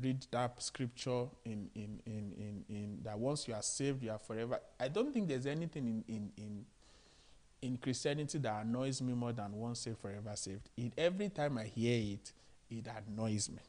[0.01, 4.17] read that scripture in, in, in, in, in that once you are saved, you are
[4.17, 4.57] forever.
[4.79, 6.65] I don't think there's anything in, in, in,
[7.61, 10.69] in Christianity that annoys me more than once saved, forever saved.
[10.77, 12.31] It, every time I hear it,
[12.69, 13.59] it annoys me.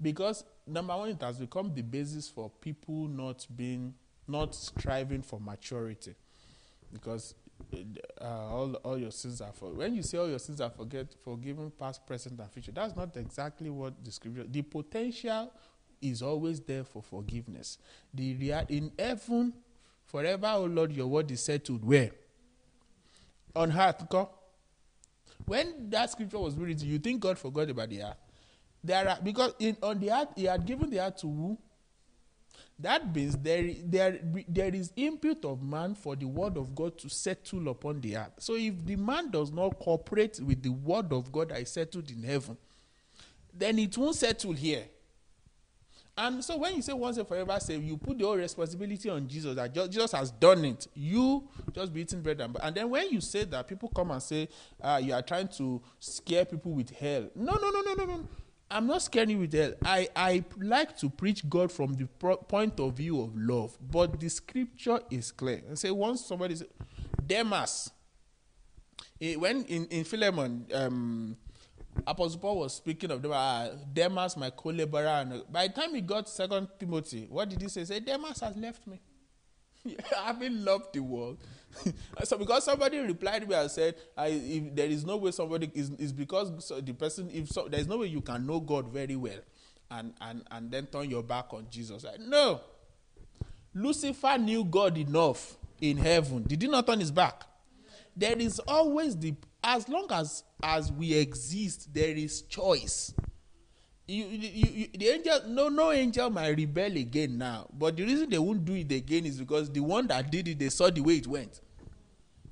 [0.00, 3.94] Because, number one, it has become the basis for people not being,
[4.28, 6.14] not striving for maturity.
[6.92, 7.34] Because
[8.20, 11.06] uh, all, all your sins are for when you say all your sins are forget
[11.24, 15.52] forgiven past present and future that's not exactly what the scripture the potential
[16.02, 17.78] is always there for forgiveness.
[18.12, 19.54] The rea- in heaven
[20.04, 22.10] forever oh lord your word is settled where
[23.54, 24.04] on earth
[25.46, 28.16] when that scripture was written you think god forgot about the earth.
[28.84, 31.58] There are because in on the earth he had given the earth to who
[32.78, 37.08] that means there, there, there is input of man for the word of God to
[37.08, 38.32] settle upon the earth.
[38.38, 42.10] So if the man does not cooperate with the word of God that is settled
[42.10, 42.56] in heaven,
[43.54, 44.84] then it won't settle here.
[46.18, 49.28] And so when you say once and forever save, you put the whole responsibility on
[49.28, 50.86] Jesus that Jesus has done it.
[50.94, 54.10] You just be eating bread and bu- and then when you say that, people come
[54.10, 54.48] and say
[54.82, 57.28] uh, you are trying to scare people with hell.
[57.34, 58.28] No, no, no, no, no, no.
[58.70, 59.74] I'm not scaring you with hell.
[59.84, 64.18] I, I like to preach God from the pro- point of view of love, but
[64.18, 65.62] the scripture is clear.
[65.68, 66.66] And say once somebody say,
[67.24, 67.90] Demas,
[69.20, 71.36] eh, when in in Philemon, um,
[72.06, 75.42] Apostle Paul was speaking of them, uh, Demas, my co-laborer.
[75.50, 77.80] By the time he got Second Timothy, what did he say?
[77.80, 79.00] He said, Demas has left me.
[80.24, 81.38] Having loved the world.
[82.24, 86.12] so because somebody replied me and said, I, there is no way somebody is, is
[86.12, 89.38] because the person, if so, there is no way you can know God very well
[89.90, 92.04] and, and, and then turn your back on Jesus.
[92.04, 92.60] I, no.
[93.74, 96.44] Lucifer knew God enough in heaven.
[96.44, 97.44] Did he not turn his back?
[98.16, 103.12] There is always the as long as as we exist, there is choice.
[104.08, 107.66] You, you, you, the angel, no, no angel might rebel again now.
[107.76, 110.58] But the reason they won't do it again is because the one that did it,
[110.60, 111.60] they saw the way it went.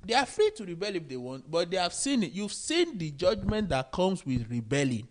[0.05, 2.33] They are free to rebel if they want, but they have seen it.
[2.33, 5.07] You've seen the judgment that comes with rebelling.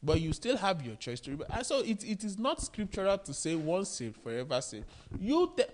[0.00, 1.46] But you still have your choice to rebel.
[1.50, 4.86] And so it, it is not scriptural to say once saved, forever saved.
[5.20, 5.64] You te-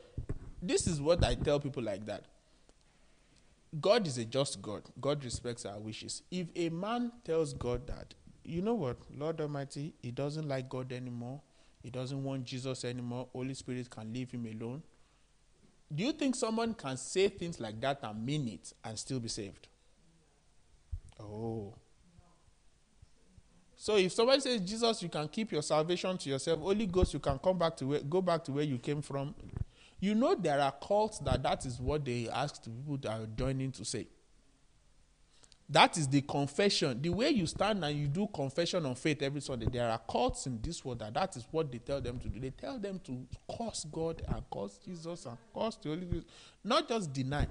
[0.63, 2.25] this is what I tell people like that.
[3.81, 4.83] God is a just God.
[5.01, 6.23] God respects our wishes.
[6.31, 8.15] If a man tells God that,
[8.45, 11.41] you know what, Lord Almighty, he doesn't like God anymore,
[11.83, 14.83] he doesn't want Jesus anymore, Holy Spirit can leave him alone.
[15.95, 19.29] Do you think someone can say things like that and mean it and still be
[19.29, 19.69] saved?
[21.21, 21.75] Oh.
[23.77, 27.21] So if somebody says, Jesus, you can keep your salvation to yourself, Holy Ghost, you
[27.21, 29.35] can come back to where, go back to where you came from.
[30.01, 33.27] You know there are cults that that is what they ask the people that are
[33.37, 34.07] joining to say.
[35.69, 37.01] That is the confession.
[37.01, 40.47] The way you stand and you do confession on faith every Sunday, there are cults
[40.47, 42.39] in this world that that is what they tell them to do.
[42.39, 46.27] They tell them to curse God and curse Jesus and curse the Holy Ghost.
[46.63, 47.47] Not just deny,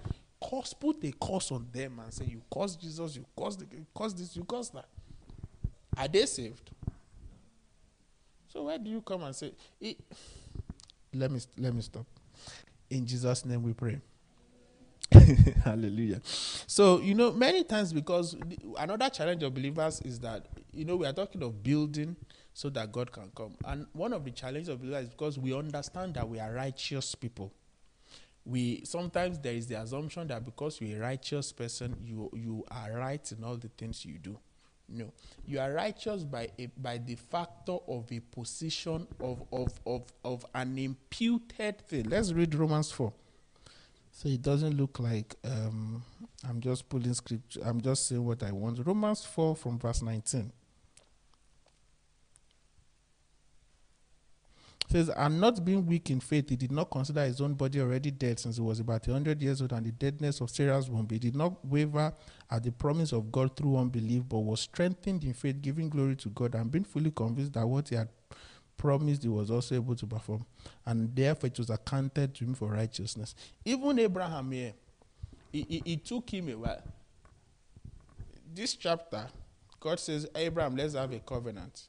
[0.47, 3.85] curse, put a curse on them and say, You curse Jesus, you curse, the, you
[3.95, 4.85] curse this, you curse that.
[5.97, 6.69] Are they saved?
[8.47, 9.97] So where do you come and say, it,
[11.15, 12.05] let me let me stop.
[12.91, 13.99] In Jesus' name we pray.
[15.63, 16.21] Hallelujah.
[16.23, 18.35] So, you know, many times because
[18.77, 22.15] another challenge of believers is that, you know, we are talking of building
[22.53, 23.55] so that God can come.
[23.65, 27.15] And one of the challenges of believers is because we understand that we are righteous
[27.15, 27.51] people.
[28.45, 32.91] We sometimes there is the assumption that because you're a righteous person, you you are
[32.91, 34.37] right in all the things you do.
[34.89, 35.13] No,
[35.45, 40.45] you are righteous by a, by the factor of a position of, of, of, of
[40.53, 42.09] an imputed thing.
[42.09, 43.13] Let's read Romans 4.
[44.15, 46.03] So it doesn't look like um,
[46.47, 47.61] I'm just pulling scripture.
[47.65, 48.79] I'm just saying what I want.
[48.85, 50.51] Romans 4 from verse 19.
[54.93, 58.11] says, and not being weak in faith, he did not consider his own body already
[58.11, 61.07] dead since he was about a hundred years old, and the deadness of Sarah's womb.
[61.09, 62.13] He did not waver
[62.51, 66.29] at the promise of God through unbelief, but was strengthened in faith, giving glory to
[66.29, 68.09] God, and being fully convinced that what he had
[68.77, 70.45] promised he was also able to perform.
[70.85, 73.35] And therefore it was accounted to him for righteousness.
[73.65, 74.73] Even Abraham here,
[75.51, 76.83] it, it, it took him a while.
[78.53, 79.27] This chapter,
[79.79, 81.83] God says, Abraham, let's have a covenant.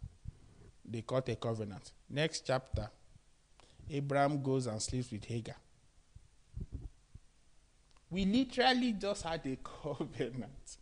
[0.85, 1.93] They cut a covenant.
[2.09, 2.91] Next chapter,
[3.91, 5.57] Abraham goes and sleeps with Hagar.
[8.11, 10.77] We literally just had a covenant.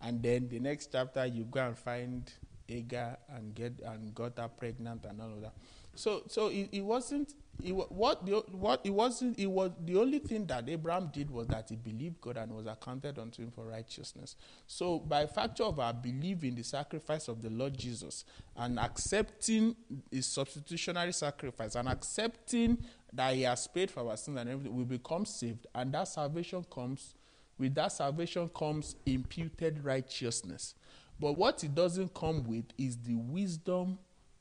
[0.00, 2.30] And then the next chapter, you go and find
[2.68, 5.54] Hagar and get and got her pregnant and all of that.
[5.96, 7.34] So, so it, it wasn't.
[7.62, 9.38] It, what the, what it wasn't.
[9.38, 12.66] It was the only thing that Abraham did was that he believed God and was
[12.66, 14.34] accounted unto him for righteousness.
[14.66, 18.24] So, by factor of our belief in the sacrifice of the Lord Jesus
[18.56, 19.76] and accepting
[20.10, 22.78] his substitutionary sacrifice and accepting
[23.12, 26.64] that he has paid for our sins and everything, we become saved, and that salvation
[26.70, 27.14] comes.
[27.56, 30.74] With that salvation comes imputed righteousness.
[31.18, 33.98] But what it doesn't come with is the wisdom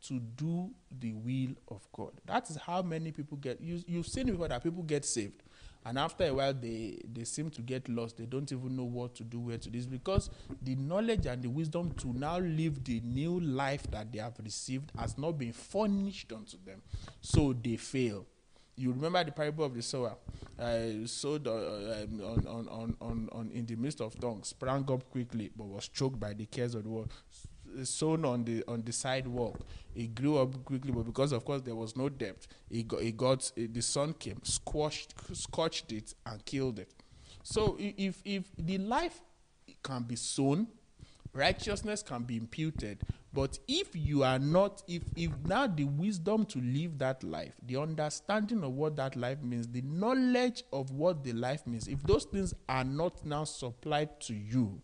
[0.08, 0.70] to do
[1.00, 2.12] the will of God.
[2.26, 3.62] That is how many people get.
[3.62, 5.44] You, you've seen before that people get saved,
[5.86, 8.18] and after a while they they seem to get lost.
[8.18, 9.78] They don't even know what to do, where to do.
[9.78, 10.30] It's because
[10.62, 14.92] the knowledge and the wisdom to now live the new life that they have received
[14.98, 16.82] has not been furnished unto them,
[17.22, 18.26] so they fail.
[18.76, 20.16] You remember the parable of the sower,
[20.58, 24.90] uh, sowed uh, um, on, on, on, on, on in the midst of tongues, sprang
[24.92, 27.12] up quickly, but was choked by the cares of the world.
[27.84, 29.60] Sown on the on the sidewalk,
[29.96, 33.18] it grew up quickly, but because of course there was no depth, it got, it
[33.18, 36.92] got it, the sun came, squashed, scorched it, and killed it.
[37.42, 39.22] So if if the life
[39.82, 40.68] can be sown,
[41.34, 43.02] righteousness can be imputed
[43.34, 47.76] but if you are not if if now the wisdom to live that life the
[47.76, 52.26] understanding of what that life means the knowledge of what the life means if those
[52.26, 54.80] things are not now supplied to you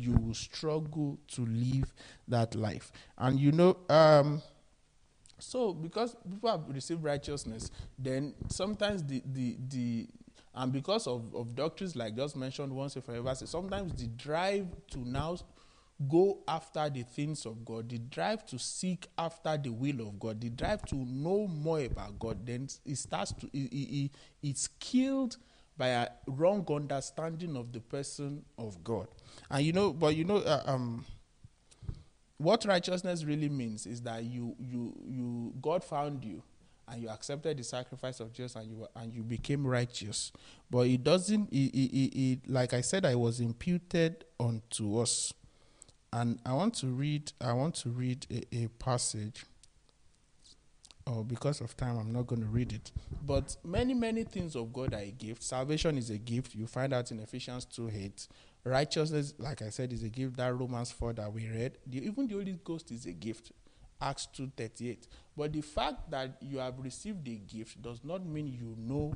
[0.00, 1.92] you will struggle to live
[2.28, 2.92] that life.
[3.18, 4.42] And you know um
[5.38, 10.08] so because people have received righteousness then sometimes the the the
[10.54, 15.00] and because of, of doctrines like just mentioned once and forever sometimes the drive to
[15.00, 15.36] now
[16.08, 20.40] go after the things of god the drive to seek after the will of god
[20.40, 24.10] the drive to know more about god then it starts to it, it, it-
[24.42, 25.36] it's killed
[25.76, 29.06] by a wrong understanding of the person of god
[29.50, 31.04] and you know but you know uh, um
[32.38, 36.42] what righteousness really means is that you you you god found you
[36.88, 40.30] and you accepted the sacrifice of Jesus and you and you became righteous.
[40.70, 41.48] But it doesn't.
[41.50, 45.32] It, it, it, it like I said, I was imputed unto us,
[46.14, 47.32] and I want to read.
[47.40, 49.44] I want to read a, a passage.
[51.06, 52.92] Oh, because of time, I'm not going to read it.
[53.26, 55.42] But many, many things of God are a gift.
[55.42, 56.54] Salvation is a gift.
[56.54, 58.28] You find out in Ephesians 2 8.
[58.64, 60.36] Righteousness, like I said, is a gift.
[60.36, 61.78] That Romans 4 that we read.
[61.86, 63.50] The, even the Holy Ghost is a gift.
[64.00, 65.08] Acts 2 38.
[65.36, 69.12] But the fact that you have received a gift does not mean you know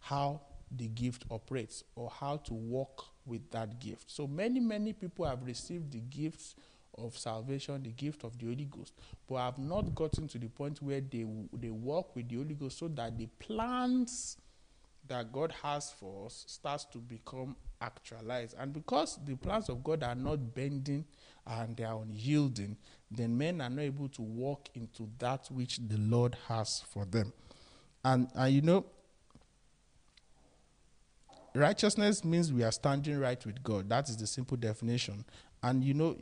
[0.00, 0.40] how
[0.76, 4.10] the gift operates or how to work with that gift.
[4.10, 6.54] So many, many people have received the gifts
[6.96, 8.92] of salvation, the gift of the Holy Ghost,
[9.28, 12.78] but have not gotten to the point where they they work with the Holy Ghost
[12.78, 14.36] so that the plans
[15.08, 18.54] that God has for us starts to become actualized.
[18.58, 21.04] And because the plans of God are not bending
[21.46, 22.76] and they are unyielding,
[23.10, 27.32] then men are not able to walk into that which the Lord has for them.
[28.04, 28.86] And, and you know,
[31.54, 33.88] righteousness means we are standing right with God.
[33.88, 35.24] That is the simple definition.
[35.62, 36.16] And you know,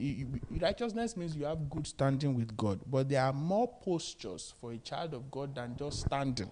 [0.60, 2.80] righteousness means you have good standing with God.
[2.86, 6.50] But there are more postures for a child of God than just standing.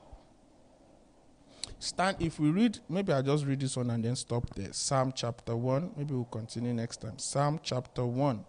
[1.79, 2.17] Stand.
[2.21, 4.73] If we read, maybe I'll just read this one and then stop there.
[4.73, 5.93] Psalm chapter one.
[5.97, 7.19] Maybe we'll continue next time.
[7.19, 8.45] Psalm chapter one.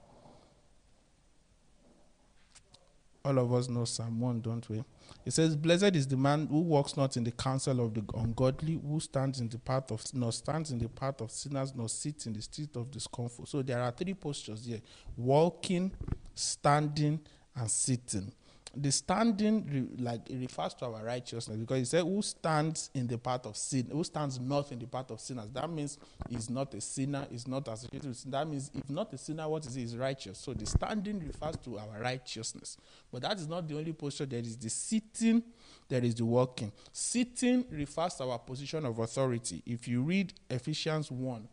[3.24, 4.84] All of us know Psalm 1, don't we?
[5.26, 8.80] It says, Blessed is the man who walks not in the counsel of the ungodly,
[8.84, 12.26] who stands in the path of nor stands in the path of sinners, nor sits
[12.26, 13.48] in the street of discomfort.
[13.48, 14.82] So there are three postures here:
[15.16, 15.92] walking,
[16.34, 17.20] standing,
[17.56, 18.32] and sitting.
[18.76, 23.06] The standing re- like it refers to our righteousness because he said, Who stands in
[23.06, 25.50] the path of sin, who stands not in the path of sinners.
[25.52, 25.98] That means
[26.30, 28.32] he's not a sinner, he's not associated with sin.
[28.32, 29.82] That means if not a sinner, what is he?
[29.82, 30.38] He's righteous.
[30.38, 32.78] So the standing refers to our righteousness.
[33.12, 34.26] But that is not the only posture.
[34.26, 35.44] There is the sitting,
[35.90, 36.72] there is the walking.
[36.94, 39.62] Sitting refers to our position of authority.
[39.66, 41.48] If you read Ephesians 1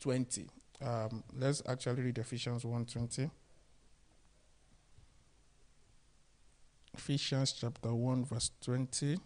[0.00, 0.46] 20,
[0.84, 3.30] um, let's actually read Ephesians 1 20.
[6.98, 9.18] Ephesians chapter 1, verse 20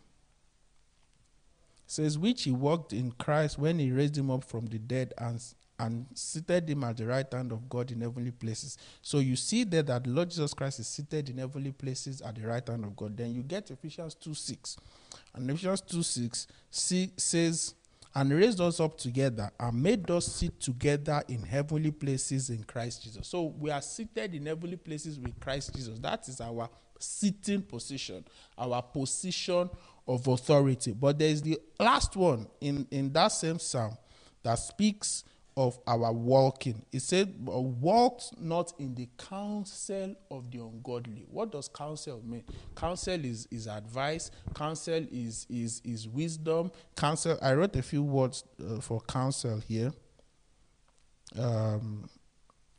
[1.87, 5.43] says, Which he walked in Christ when he raised him up from the dead and,
[5.79, 8.77] and seated him at the right hand of God in heavenly places.
[9.01, 12.47] So you see there that Lord Jesus Christ is seated in heavenly places at the
[12.47, 13.17] right hand of God.
[13.17, 14.77] Then you get Ephesians 2 6.
[15.35, 17.75] And Ephesians 2 6 see, says,
[18.15, 23.03] and raised us up together and made us sit together in heavenly places in Christ
[23.05, 23.27] Jesus.
[23.27, 25.99] So we are seated in heavenly places with Christ Jesus.
[25.99, 26.69] That is our
[27.03, 28.25] sitting position,
[28.57, 29.69] our position
[30.07, 30.93] of authority.
[30.93, 33.97] But there is the last one in, in that same psalm
[34.43, 35.25] that speaks
[35.57, 36.83] of our walking.
[36.93, 41.27] It said, Walk not in the counsel of the ungodly.
[41.31, 42.45] What does counsel mean?
[42.75, 46.73] Counsel is, is advice, counsel is, is, is wisdom.
[46.97, 49.93] Counsel, I wrote a few words uh, for counsel here.
[51.39, 52.09] Um,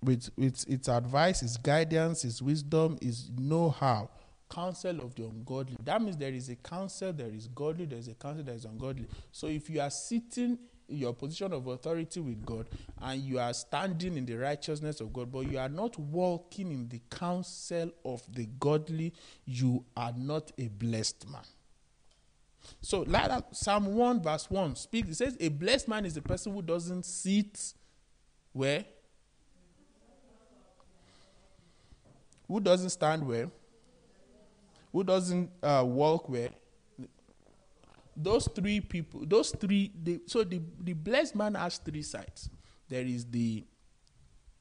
[0.03, 4.09] with, with its advice, its guidance, its wisdom, its know how.
[4.49, 5.75] Counsel of the ungodly.
[5.83, 8.65] That means there is a counsel, there is godly, there is a counsel, there is
[8.65, 9.07] ungodly.
[9.31, 12.69] So if you are sitting in your position of authority with God
[13.01, 16.87] and you are standing in the righteousness of God, but you are not walking in
[16.89, 19.13] the counsel of the godly,
[19.45, 21.41] you are not a blessed man.
[22.81, 26.21] So, like that, Psalm 1, verse 1 speaks, it says, A blessed man is the
[26.21, 27.73] person who doesn't sit
[28.53, 28.85] where?
[32.47, 33.49] Who doesn't stand where?
[34.91, 36.49] Who doesn't uh, walk where?
[38.15, 42.49] Those three people, those three, they, so the, the blessed man has three sides.
[42.87, 43.63] There is the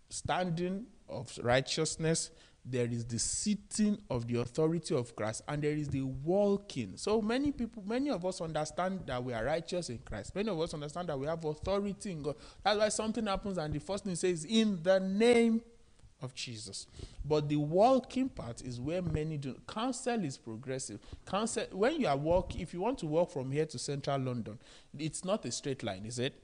[0.08, 2.30] standing of righteousness,
[2.64, 6.92] there is the sitting of the authority of Christ, and there is the walking.
[6.96, 10.34] So many people, many of us understand that we are righteous in Christ.
[10.34, 12.36] Many of us understand that we have authority in God.
[12.62, 15.60] That's why something happens, and the first thing says, in the name
[16.22, 16.86] of Jesus.
[17.24, 19.60] But the walking part is where many do.
[19.66, 21.00] Counsel is progressive.
[21.26, 24.58] Counsel, when you are walking, if you want to walk from here to central London,
[24.98, 26.34] it's not a straight line, is it?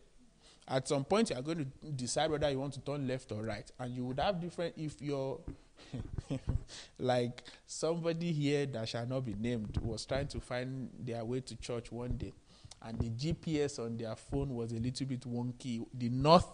[0.67, 3.43] At some point, you are going to decide whether you want to turn left or
[3.43, 4.75] right, and you would have different.
[4.77, 5.41] If you're
[6.99, 11.57] like somebody here that shall not be named was trying to find their way to
[11.57, 12.35] church one day,
[12.83, 15.87] and the GPS on their phone was a little bit wonky.
[15.95, 16.47] The north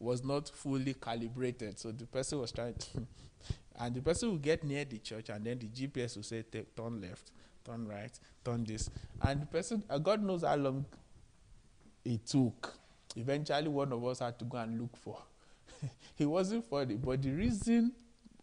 [0.00, 1.78] was not fully calibrated.
[1.78, 3.06] So the person was trying to,
[3.78, 6.42] and the person will get near the church, and then the GPS will say,
[6.76, 7.30] turn left,
[7.64, 8.90] turn right, turn this.
[9.22, 10.84] And the person, uh, God knows how long
[12.04, 12.74] it took.
[13.16, 15.18] Eventually, one of us had to go and look for.
[16.18, 17.92] it wasn't funny, but the reason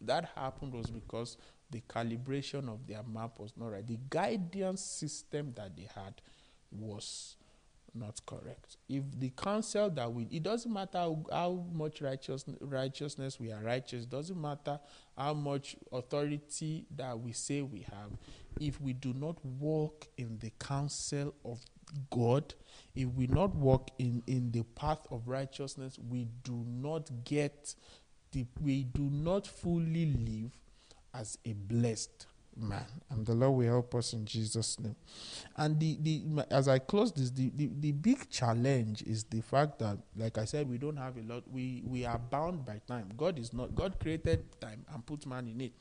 [0.02, 1.38] that happened was because
[1.72, 3.86] the calibration of their map was not right.
[3.86, 6.22] The guidance system that they had
[6.72, 7.37] was
[8.00, 8.78] not correct.
[8.88, 14.06] If the counsel that we, it doesn't matter how, much righteous, righteousness we are righteous,
[14.06, 14.80] doesn't matter
[15.18, 18.12] how much authority that we say we have,
[18.60, 21.60] if we do not walk in the counsel of
[22.10, 22.54] God,
[22.96, 27.76] if we not walk in, in the path of righteousness, we do not get
[28.32, 30.52] the, we do not fully live
[31.14, 32.28] as a blessed
[32.58, 32.86] man.
[33.10, 34.96] And the Lord will help us in Jesus' name.
[35.56, 39.80] And the, the as I close this, the, the, the big challenge is the fact
[39.80, 41.44] that, like I said, we don't have a lot.
[41.52, 43.12] We we are bound by time.
[43.16, 43.76] God is not.
[43.76, 45.74] God created time and put man in it.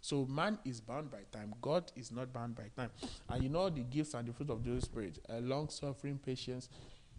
[0.00, 1.54] So man is bound by time.
[1.60, 2.90] God is not bound by time.
[3.28, 6.18] And you know the gifts and the fruit of the Holy Spirit, uh, long suffering,
[6.18, 6.68] patience.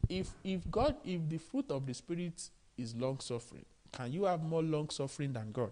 [0.10, 4.42] If if God, if the fruit of the Spirit is long suffering, can you have
[4.42, 5.72] more long suffering than God?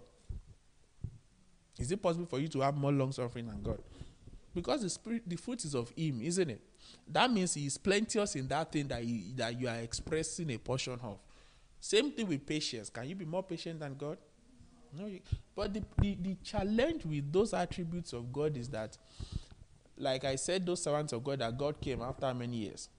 [1.80, 3.78] Is it possible for you to have more long suffering than God?
[4.54, 6.60] Because the spirit, the fruit is of Him, isn't it?
[7.08, 10.58] That means He is plenteous in that thing that you, that you are expressing a
[10.58, 11.18] portion of.
[11.80, 12.90] Same thing with patience.
[12.90, 14.18] Can you be more patient than God?
[14.96, 15.06] No.
[15.06, 15.20] You,
[15.56, 18.98] but the, the the challenge with those attributes of God is that,
[19.96, 22.90] like I said, those servants of God that God came after many years.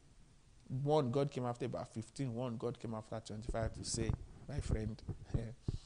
[0.84, 2.34] One God came after about 15.
[2.34, 4.10] One God came after 25 to say,
[4.48, 5.00] my friend.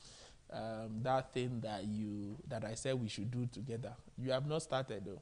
[0.56, 3.94] um, that thing that you that I said we should do together.
[4.18, 5.22] You have not started though.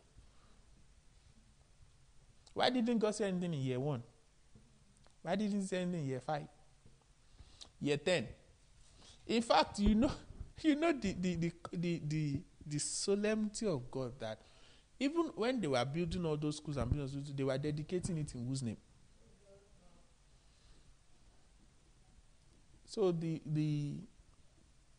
[2.54, 4.04] Why didn't God say anything in year one?
[5.24, 6.44] Why didn't he say anything in year five?
[7.82, 8.28] Year ten?
[9.26, 10.12] In fact, you know,
[10.62, 14.40] you know the the the the the, the solemnity of God that
[15.00, 18.46] even when they were building all those schools and buildings, they were dedicating it in
[18.48, 18.78] whose name?
[22.86, 23.96] So the the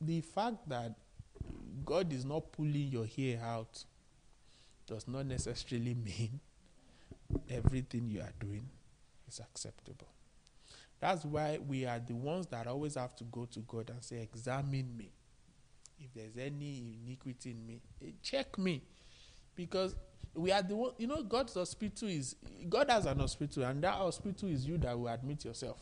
[0.06, 0.94] the fact that
[1.84, 3.84] God is not pulling your hair out
[4.86, 6.40] does not necessarily mean
[7.50, 8.68] everything you are doing
[9.26, 10.08] is acceptable.
[11.00, 14.22] That's why we are the ones that always have to go to God and say,
[14.22, 15.10] Examine me.
[15.98, 18.82] If there's any iniquity in me, eh, check me.
[19.54, 19.94] Because
[20.34, 22.36] we are the one, you know, God's hospital is,
[22.68, 25.78] God has an hospital, and that hospital is you that will admit yourself.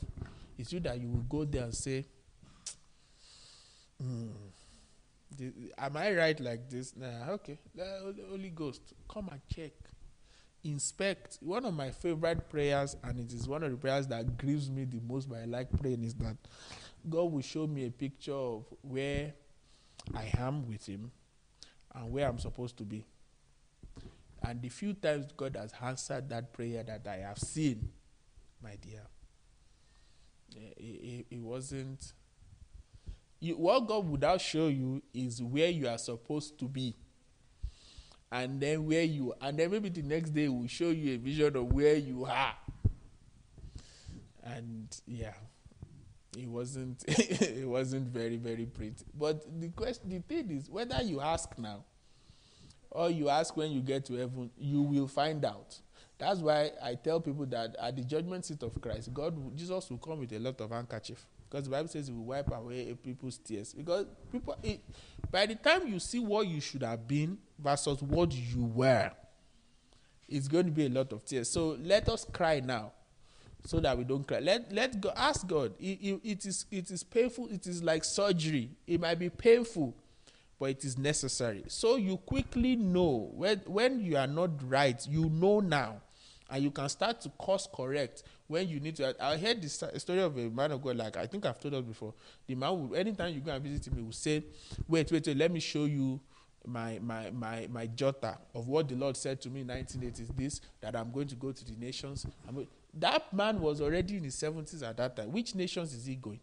[0.59, 2.05] It's you that you will go there and say,
[4.03, 4.29] Hmm.
[5.79, 6.95] Am I right like this?
[6.97, 7.59] Nah, okay.
[7.75, 9.73] The Holy Ghost, come and check.
[10.65, 11.39] Inspect.
[11.41, 14.85] One of my favorite prayers, and it is one of the prayers that grieves me
[14.85, 16.37] the most, but I like praying, is that
[17.09, 19.33] God will show me a picture of where
[20.15, 21.11] I am with Him
[21.95, 23.05] and where I'm supposed to be.
[24.43, 27.91] And the few times God has answered that prayer that I have seen,
[28.63, 29.03] my dear,
[30.57, 32.13] it, it, it wasn't
[33.43, 36.95] you, what God would now show you is where you are supposed to be.
[38.31, 41.55] And then where you and then maybe the next day will show you a vision
[41.57, 42.55] of where you are.
[44.45, 45.35] And yeah,
[46.39, 49.05] it wasn't it wasn't very, very pretty.
[49.13, 51.85] But the question the thing is whether you ask now
[52.91, 55.79] or you ask when you get to heaven, you will find out.
[56.17, 59.99] That's why I tell people that at the judgment seat of Christ, God Jesus will
[59.99, 61.27] come with a lot of handkerchief.
[61.53, 63.75] Because the Bible says it will wipe away people's tears.
[63.75, 64.81] Because people, it,
[65.31, 69.11] by the time you see what you should have been versus what you were,
[70.31, 71.51] it's going to be a lot of tears.
[71.51, 72.93] So let us cry now,
[73.67, 74.39] so that we don't cry.
[74.39, 75.75] Let let go ask God.
[75.79, 77.49] It, it, it is it is painful.
[77.49, 78.71] It is like surgery.
[78.87, 79.95] It might be painful,
[80.59, 81.65] but it is necessary.
[81.69, 85.07] So you quickly know when when you are not right.
[85.07, 86.01] You know now
[86.53, 88.23] and you can start to course correct
[88.53, 89.17] when you need to.
[89.25, 91.83] I heard this story of a man of God, like I think I've told us
[91.83, 92.13] before.
[92.47, 94.45] The man would, anytime you go and visit him, he will say,
[94.87, 96.21] Wait, wait, wait, let me show you
[96.67, 100.37] my my my my jotter of what the Lord said to me in 1980s.
[100.37, 102.27] This that I'm going to go to the nations.
[102.47, 105.33] I'm, that man was already in his 70s at that time.
[105.33, 106.41] Which nations is he going?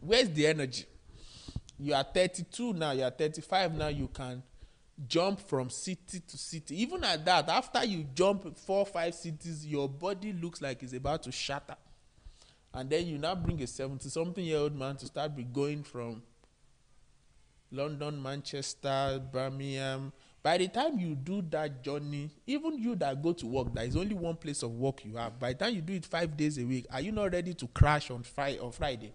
[0.00, 0.86] Where's the energy?
[1.78, 2.92] You are 32 now.
[2.92, 3.88] You are 35 now.
[3.88, 4.42] You can
[5.08, 6.80] jump from city to city.
[6.82, 11.22] Even at that, after you jump four, five cities, your body looks like it's about
[11.22, 11.76] to shatter.
[12.72, 15.82] And then you now bring a 70 something year old man to start be going
[15.82, 16.22] from
[17.72, 20.12] London, Manchester, Birmingham.
[20.42, 23.96] By the time you do that journey, even you that go to work, there is
[23.96, 25.38] only one place of work you have.
[25.38, 27.66] By the time you do it five days a week, are you not ready to
[27.68, 28.58] crash on Friday?
[28.58, 29.12] On Friday?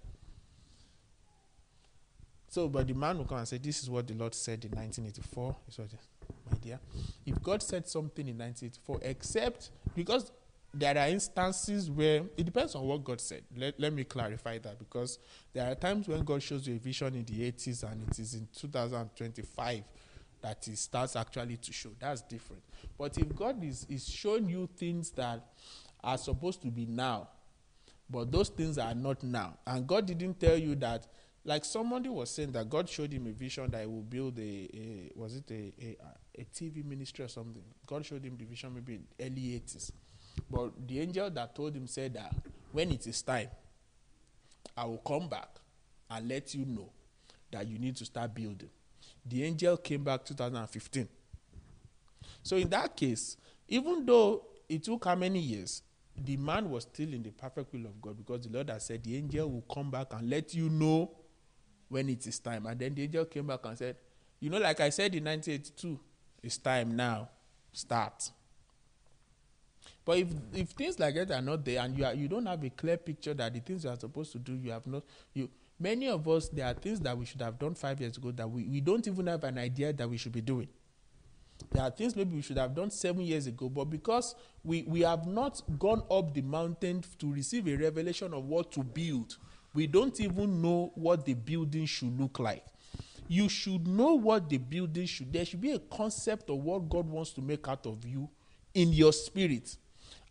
[2.47, 4.71] So, but the man will come and say, This is what the Lord said in
[4.71, 5.55] 1984.
[6.49, 6.79] my dear.
[7.25, 10.31] If God said something in 1984, except because
[10.77, 13.43] there are instances where it depends on what God said.
[13.55, 15.19] Let, let me clarify that because
[15.53, 18.33] there are times when God shows you a vision in the 80s and it is
[18.33, 19.83] in 2025
[20.41, 21.89] that he starts actually to show.
[21.99, 22.61] That's different.
[22.97, 25.45] But if God is, is showing you things that
[26.03, 27.29] are supposed to be now,
[28.09, 31.07] but those things are not now, and God didn't tell you that,
[31.45, 34.41] like somebody was saying that God showed him a vision that he will build a,
[34.41, 37.61] a was it a, a, a TV ministry or something?
[37.85, 39.91] God showed him the vision maybe in early 80s.
[40.49, 42.33] But the angel that told him said that
[42.71, 43.49] when it is time,
[44.75, 45.49] I will come back
[46.09, 46.89] and let you know
[47.51, 48.69] that you need to start building.
[49.23, 51.07] The angel came back 2015.
[52.41, 53.37] So in that case,
[53.67, 55.83] even though it took how many years,
[56.17, 59.03] the man was still in the perfect will of God because the Lord has said
[59.03, 61.11] the angel will come back and let you know
[61.89, 62.65] when it is time.
[62.65, 63.95] And then the angel came back and said,
[64.39, 65.99] You know, like I said in 1982,
[66.43, 67.29] it's time now.
[67.71, 68.31] Start.
[70.05, 72.63] But if if things like that are not there and you are you don't have
[72.63, 75.49] a clear picture that the things you are supposed to do, you have not you
[75.79, 78.49] many of us there are things that we should have done five years ago that
[78.49, 80.67] we, we don't even have an idea that we should be doing.
[81.71, 85.01] There are things maybe we should have done seven years ago, but because we, we
[85.01, 89.37] have not gone up the mountain to receive a revelation of what to build,
[89.75, 92.63] we don't even know what the building should look like.
[93.27, 95.33] You should know what the building should.
[95.33, 98.29] There should be a concept of what God wants to make out of you
[98.73, 99.75] in your spirit.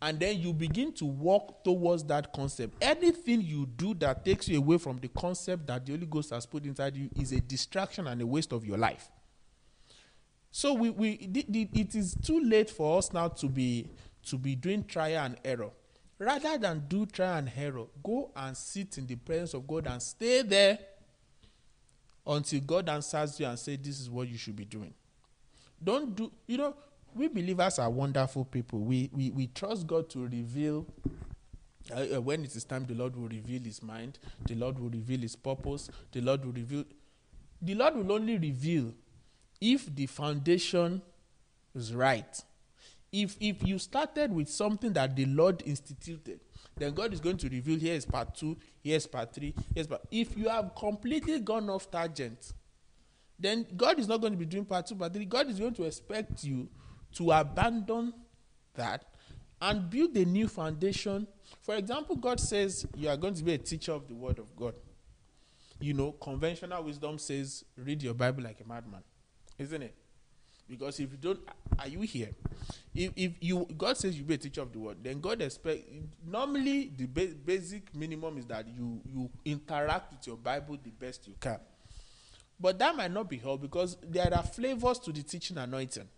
[0.01, 2.75] And then you begin to walk towards that concept.
[2.81, 6.47] Anything you do that takes you away from the concept that the Holy Ghost has
[6.47, 9.09] put inside you is a distraction and a waste of your life.
[10.51, 13.91] So we, we it is too late for us now to be
[14.27, 15.71] to be doing trial and error.
[16.19, 20.01] Rather than do trial and error, go and sit in the presence of God and
[20.01, 20.79] stay there
[22.27, 24.95] until God answers you and say, This is what you should be doing.
[25.83, 26.75] Don't do you know,
[27.15, 28.81] we believers are wonderful people.
[28.81, 30.87] We we, we trust God to reveal
[31.93, 34.19] uh, uh, when it is time, the Lord will reveal His mind.
[34.47, 35.91] The Lord will reveal His purpose.
[36.13, 36.85] The Lord will reveal.
[37.61, 38.93] The Lord will only reveal
[39.61, 41.03] if the foundation
[41.75, 42.43] is right.
[43.17, 46.41] If if you started with something that the Lord instituted,
[46.77, 49.87] then God is going to reveal here is part two, here is part three, here's
[49.87, 50.03] part.
[50.11, 52.53] If you have completely gone off tangent,
[53.39, 55.27] then God is not going to be doing part two, part three.
[55.27, 56.69] God is going to expect you
[57.13, 58.13] to abandon
[58.75, 59.05] that
[59.63, 61.29] and build a new foundation.
[61.63, 64.57] For example, God says you are going to be a teacher of the word of
[64.57, 64.75] God.
[65.81, 69.05] You know, conventional wisdom says read your Bible like a madman,
[69.57, 69.95] isn't it?
[70.69, 71.41] Because if you don't,
[71.79, 72.31] are you here?
[72.95, 75.85] If, if you God says you be a teacher of the word, then God expect.
[76.27, 81.27] Normally, the ba- basic minimum is that you you interact with your Bible the best
[81.29, 81.59] you can.
[82.59, 86.09] But that might not be helped because there are flavors to the teaching anointing.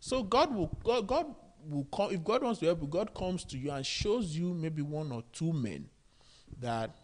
[0.00, 1.34] So God will God, God
[1.68, 4.82] will come if God wants to help God comes to you and shows you maybe
[4.82, 5.88] one or two men
[6.60, 6.96] that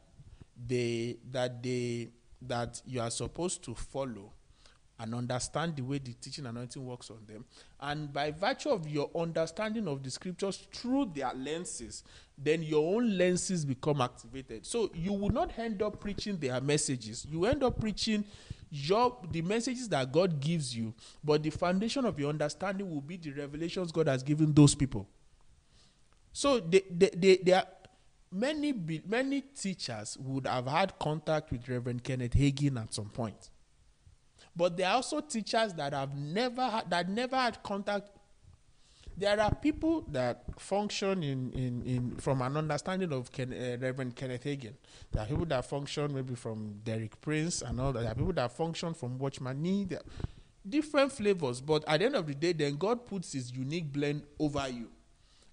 [0.66, 2.10] they that they
[2.42, 4.32] that you are supposed to follow
[4.98, 7.44] and understand the way the teaching anointing works on them.
[7.80, 12.04] And by virtue of your understanding of the scriptures through their lenses,
[12.38, 14.66] then your own lenses become activated.
[14.66, 17.26] So you will not end up preaching their messages.
[17.28, 18.24] You end up preaching
[18.70, 23.16] your the messages that God gives you, but the foundation of your understanding will be
[23.16, 25.08] the revelations God has given those people.
[26.32, 27.66] So they, they, they, they are
[28.32, 28.74] many
[29.06, 33.50] many teachers would have had contact with Reverend Kenneth Hagin at some point.
[34.56, 38.10] But there are also teachers that have never had, that never had contact.
[39.16, 44.16] There are people that function in, in, in from an understanding of Ken, uh, Reverend
[44.16, 44.74] Kenneth Hagin.
[45.12, 48.00] There are people that function maybe from Derek Prince and all that.
[48.00, 49.88] There are people that function from Watchman Nee.
[50.68, 54.22] Different flavors, but at the end of the day, then God puts His unique blend
[54.38, 54.88] over you,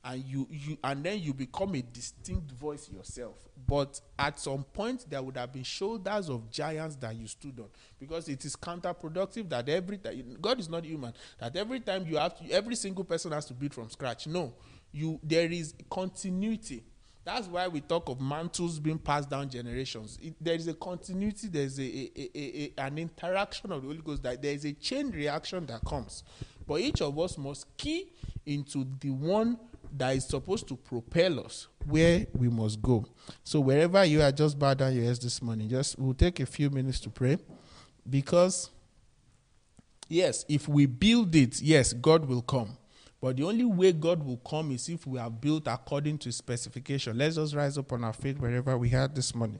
[0.03, 3.37] and you you and then you become a distinct voice yourself.
[3.67, 7.67] But at some point, there would have been shoulders of giants that you stood on,
[7.99, 11.13] because it is counterproductive that every time God is not human.
[11.39, 14.27] That every time you have to, every single person has to build from scratch.
[14.27, 14.53] No,
[14.91, 16.83] you there is continuity.
[17.23, 20.17] That's why we talk of mantles being passed down generations.
[20.19, 21.49] It, there is a continuity.
[21.49, 24.23] There is a, a, a, a, an interaction of the Holy Ghost.
[24.23, 26.23] That there is a chain reaction that comes,
[26.67, 28.11] but each of us must key
[28.43, 29.59] into the one
[29.97, 33.05] that is supposed to propel us where we must go.
[33.43, 35.69] So wherever you are, just bow down your heads this morning.
[35.69, 37.37] Just we'll take a few minutes to pray,
[38.09, 38.69] because
[40.07, 42.77] yes, if we build it, yes, God will come.
[43.21, 47.17] But the only way God will come is if we are built according to specification.
[47.17, 49.59] Let's just rise up on our feet wherever we are this morning.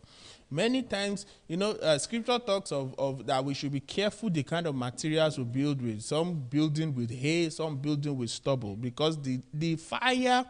[0.51, 4.43] Many times, you know, uh, scripture talks of, of that we should be careful the
[4.43, 6.01] kind of materials we build with.
[6.01, 10.45] Some building with hay, some building with stubble, because the, the fire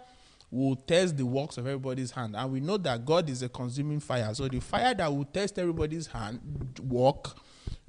[0.50, 2.36] will test the works of everybody's hand.
[2.36, 4.34] And we know that God is a consuming fire.
[4.34, 6.42] So the fire that will test everybody's hand
[6.82, 7.36] work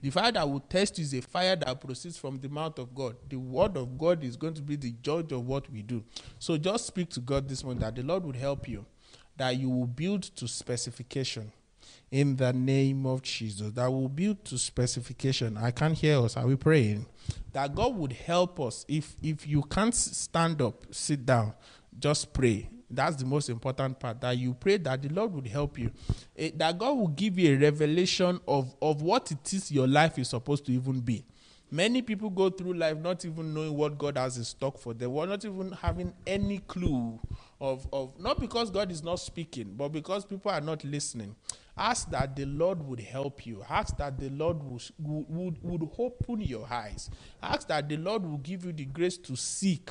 [0.02, 3.14] The fire that will test is a fire that proceeds from the mouth of God.
[3.28, 6.02] The word of God is going to be the judge of what we do.
[6.40, 8.84] So just speak to God this morning that the Lord would help you,
[9.36, 11.52] that you will build to specification
[12.12, 13.72] in the name of Jesus.
[13.72, 15.56] That will build to specification.
[15.56, 16.36] I can't hear us.
[16.36, 17.06] Are we praying?
[17.52, 18.84] That God would help us.
[18.86, 21.54] If if you can't stand up, sit down,
[21.98, 22.68] just pray.
[22.88, 24.20] That's the most important part.
[24.20, 25.90] That you pray that the Lord would help you.
[26.36, 30.18] Eh, that God will give you a revelation of, of what it is your life
[30.18, 31.24] is supposed to even be.
[31.70, 35.10] Many people go through life not even knowing what God has in stock for them.
[35.10, 37.18] We're not even having any clue
[37.58, 41.34] of, of not because God is not speaking, but because people are not listening.
[41.76, 43.64] Ask that the Lord would help you.
[43.68, 47.08] Ask that the Lord would, would, would open your eyes.
[47.42, 49.90] Ask that the Lord will give you the grace to seek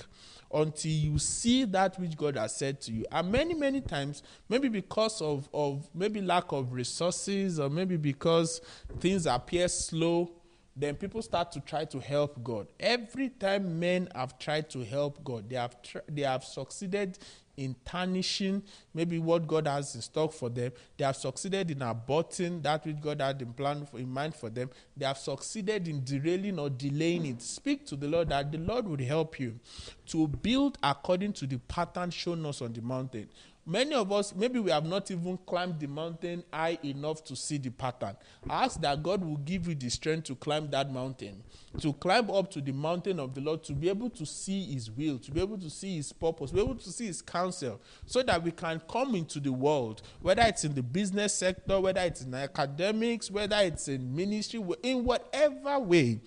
[0.53, 3.05] until you see that which God has said to you.
[3.11, 8.61] And many, many times, maybe because of, of maybe lack of resources, or maybe because
[8.99, 10.31] things appear slow,
[10.75, 12.67] then people start to try to help God.
[12.79, 17.17] Every time men have tried to help God, they have tr- they have succeeded
[17.57, 20.71] in tarnishing maybe what God has in stock for them.
[20.97, 24.49] They have succeeded in aborting that which God had in plan for, in mind for
[24.49, 24.69] them.
[24.95, 27.41] They have succeeded in derailing or delaying it.
[27.41, 29.59] Speak to the Lord that the Lord would help you
[30.07, 33.27] to build according to the pattern shown us on the mountain.
[33.65, 37.59] Many of us, maybe we have not even climbed the mountain high enough to see
[37.59, 38.17] the pattern.
[38.49, 41.43] Ask that God will give you the strength to climb that mountain,
[41.79, 44.89] to climb up to the mountain of the Lord, to be able to see His
[44.89, 47.79] will, to be able to see His purpose, to be able to see His counsel,
[48.07, 52.01] so that we can come into the world, whether it's in the business sector, whether
[52.01, 56.19] it's in academics, whether it's in ministry, in whatever way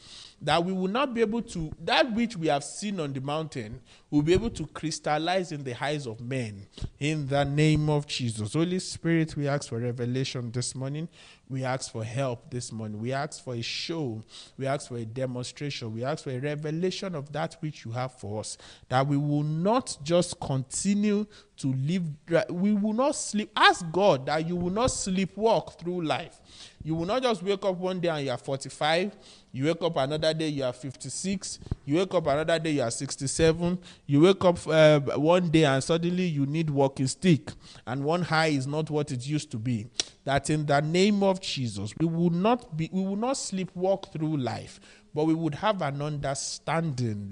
[0.45, 3.81] that we will not be able to that which we have seen on the mountain
[4.11, 6.67] will be able to crystallize in the eyes of men.
[7.01, 8.53] In the name of jesus.
[8.53, 11.09] Holy spirit we ask for revelation this morning.
[11.49, 13.01] We ask for help this morning.
[13.01, 14.23] We ask for a show.
[14.57, 15.93] We ask for a demonstration.
[15.93, 18.57] We ask for a revelation of that which you have for us.
[18.89, 21.27] That we will not just continue
[21.57, 22.03] to live
[22.51, 23.51] we will not sleep.
[23.57, 26.41] Ask god that you will not sleepwalk through life.
[26.83, 29.17] You will not just wake up one day and you are 45
[29.55, 32.91] you wake up another day you are 56 you wake up another day you are
[32.91, 37.53] 67 you wake up uh, one day and suddenly you need walking stick
[37.87, 39.87] and one high is not what it used to be
[40.25, 44.37] that in the name of jesus we will not be we will not sleepwalk through
[44.37, 44.81] life
[45.15, 47.31] but we would have an understanding.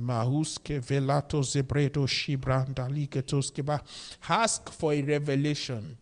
[0.00, 1.42] Mahuske velato.
[4.28, 5.96] Ask for a revelation.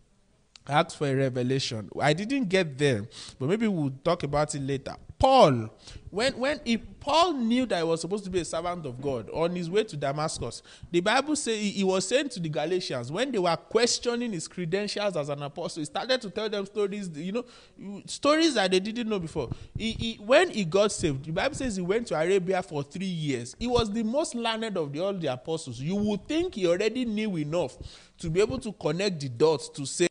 [0.67, 1.89] Ask for a revelation.
[1.99, 3.05] I didn't get there,
[3.37, 4.95] but maybe we'll talk about it later.
[5.19, 5.69] Paul,
[6.13, 9.31] when when he, Paul knew that he was supposed to be a servant of God
[9.31, 10.61] on his way to Damascus,
[10.91, 14.47] the Bible says he, he was saying to the Galatians when they were questioning his
[14.47, 18.79] credentials as an apostle, he started to tell them stories, you know, stories that they
[18.79, 19.49] didn't know before.
[19.75, 23.05] He, he, when he got saved, the Bible says he went to Arabia for three
[23.05, 23.55] years.
[23.57, 25.79] He was the most learned of the, all the apostles.
[25.79, 27.75] You would think he already knew enough
[28.19, 30.07] to be able to connect the dots to say,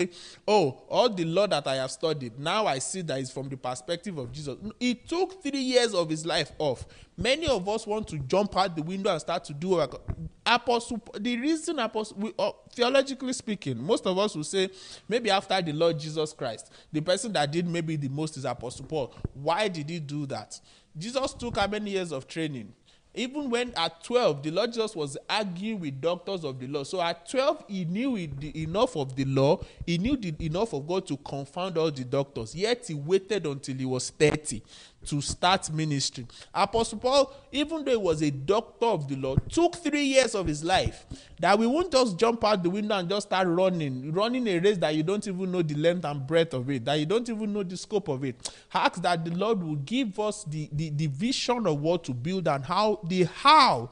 [0.46, 3.56] oh, all the law that I have studied, now I see that it's from the
[3.56, 4.58] perspective of Jesus.
[4.80, 6.86] It took three years of his life off.
[7.16, 10.00] Many of us want to jump out the window and start to do work.
[10.44, 14.70] Apostle, the reason apostle, we, uh, theologically speaking, most of us will say
[15.08, 18.86] maybe after the Lord Jesus Christ, the person that did maybe the most is Apostle
[18.86, 19.14] Paul.
[19.34, 20.58] Why did he do that?
[20.96, 22.72] Jesus took how many years of training?
[23.14, 26.82] Even when at 12, the Lord Jesus was arguing with doctors of the law.
[26.82, 31.18] So at 12, he knew enough of the law, he knew enough of God to
[31.18, 32.54] confound all the doctors.
[32.54, 34.62] Yet he waited until he was 30
[35.06, 36.26] to start ministry.
[36.54, 40.46] Apostle Paul, even though he was a doctor of the law, took three years of
[40.46, 41.06] his life
[41.40, 44.78] that we won't just jump out the window and just start running, running a race
[44.78, 47.52] that you don't even know the length and breadth of it, that you don't even
[47.52, 48.50] know the scope of it.
[48.72, 52.48] Ask that the Lord will give us the, the, the vision of what to build
[52.48, 53.90] and how the how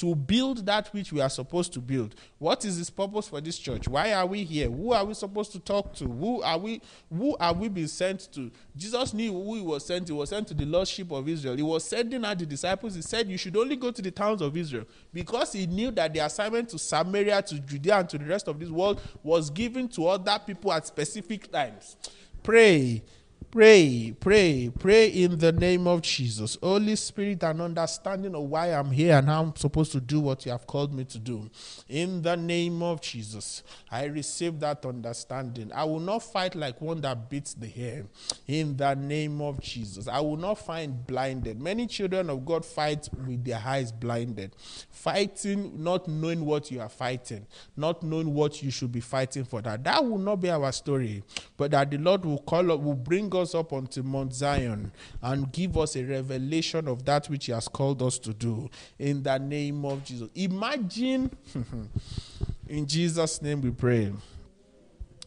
[0.00, 2.14] to build that which we are supposed to build.
[2.38, 3.86] What is his purpose for this church?
[3.86, 4.70] Why are we here?
[4.70, 6.06] Who are we supposed to talk to?
[6.06, 6.80] Who are we
[7.14, 8.50] who are we being sent to?
[8.74, 10.08] Jesus knew who he was sent.
[10.08, 11.54] He was sent to the lordship of Israel.
[11.54, 12.94] He was sending out the disciples.
[12.94, 16.14] He said you should only go to the towns of Israel because he knew that
[16.14, 19.86] the assignment to Samaria, to Judea, and to the rest of this world was given
[19.88, 21.98] to other people at specific times.
[22.42, 23.02] Pray
[23.50, 26.56] Pray, pray, pray in the name of Jesus.
[26.62, 30.46] Holy Spirit, an understanding of why I'm here and how I'm supposed to do what
[30.46, 31.50] you have called me to do.
[31.88, 35.72] In the name of Jesus, I receive that understanding.
[35.74, 38.04] I will not fight like one that beats the hair.
[38.46, 41.60] In the name of Jesus, I will not find blinded.
[41.60, 44.54] Many children of God fight with their eyes blinded,
[44.92, 49.60] fighting, not knowing what you are fighting, not knowing what you should be fighting for.
[49.60, 51.24] That that will not be our story,
[51.56, 54.92] but that the Lord will call up, will bring us up onto Mount Zion
[55.22, 58.68] and give us a revelation of that which He has called us to do.
[58.98, 61.30] In the name of Jesus, imagine.
[62.68, 64.12] in Jesus' name, we pray.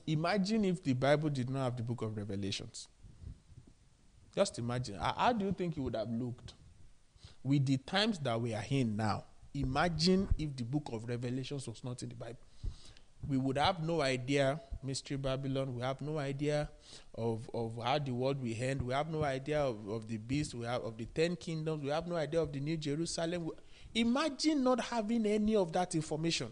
[0.08, 2.88] Imagine if the Bible did not have the book of Revelations.
[4.36, 4.96] Just imagine.
[5.00, 6.54] How do you think it would have looked?
[7.44, 11.84] With the times that we are in now, imagine if the book of Revelations was
[11.84, 12.40] not in the Bible.
[13.28, 15.76] We would have no idea, Mystery Babylon.
[15.76, 16.70] We have no idea
[17.16, 18.82] of, of how the world will end.
[18.82, 20.54] We have no idea of, of the beast.
[20.54, 21.84] We have of the ten kingdoms.
[21.84, 23.50] We have no idea of the New Jerusalem.
[23.96, 26.50] Imagine not having any of that information.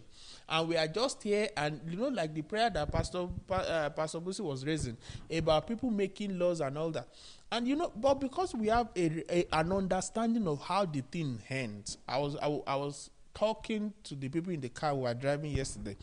[0.47, 4.19] And we are just here, and you know, like the prayer that Pastor uh, Pastor
[4.19, 4.95] Busi was raising
[5.31, 7.07] about people making laws and all that.
[7.51, 11.41] And you know, but because we have a, a an understanding of how the thing
[11.49, 15.13] ends, I was I, I was talking to the people in the car who were
[15.13, 15.95] driving yesterday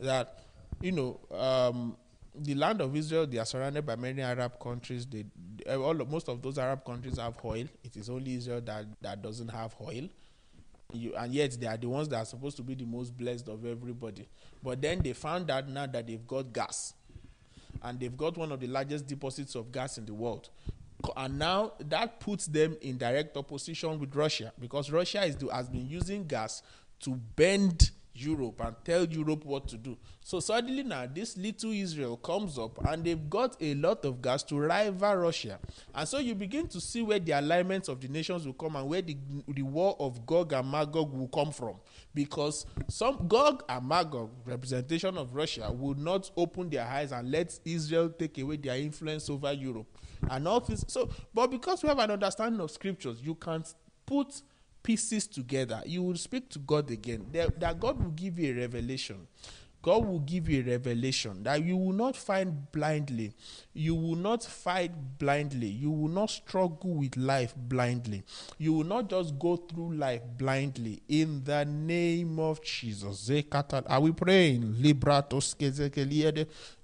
[0.00, 0.40] that
[0.80, 1.96] you know um,
[2.34, 5.06] the land of Israel they are surrounded by many Arab countries.
[5.06, 5.24] They
[5.68, 7.66] uh, all of, most of those Arab countries have oil.
[7.82, 10.08] It is only Israel that that doesn't have oil.
[10.92, 13.48] You, and yet they are the ones that are supposed to be the most blessed
[13.48, 14.28] of everybody.
[14.62, 16.94] But then they found out now that they've got gas,
[17.82, 20.48] and they've got one of the largest deposits of gas in the world.
[21.16, 25.68] And now that puts them in direct opposition with Russia because Russia is the, has
[25.68, 26.62] been using gas
[27.00, 29.96] to bend Europe and tell Europe what to do.
[30.24, 34.42] So suddenly now this little Israel comes up and they've got a lot of gas
[34.44, 35.58] to rival Russia.
[35.94, 38.88] And so you begin to see where the alignments of the nations will come and
[38.88, 39.16] where the,
[39.48, 41.76] the war of Gog and Magog will come from.
[42.14, 47.58] Because some Gog and Magog, representation of Russia, will not open their eyes and let
[47.64, 49.86] Israel take away their influence over Europe.
[50.30, 50.84] And all this.
[50.88, 53.64] So, but because we have an understanding of scriptures, you can
[54.04, 54.42] put
[54.82, 55.82] pieces together.
[55.84, 57.26] You will speak to God again.
[57.32, 59.26] That, that God will give you a revelation.
[59.86, 63.32] God will give you a revelation that you will not find blindly.
[63.72, 65.68] You will not fight blindly.
[65.68, 68.24] You will not struggle with life blindly.
[68.58, 71.02] You will not just go through life blindly.
[71.08, 73.30] In the name of Jesus.
[73.86, 74.74] Are we praying?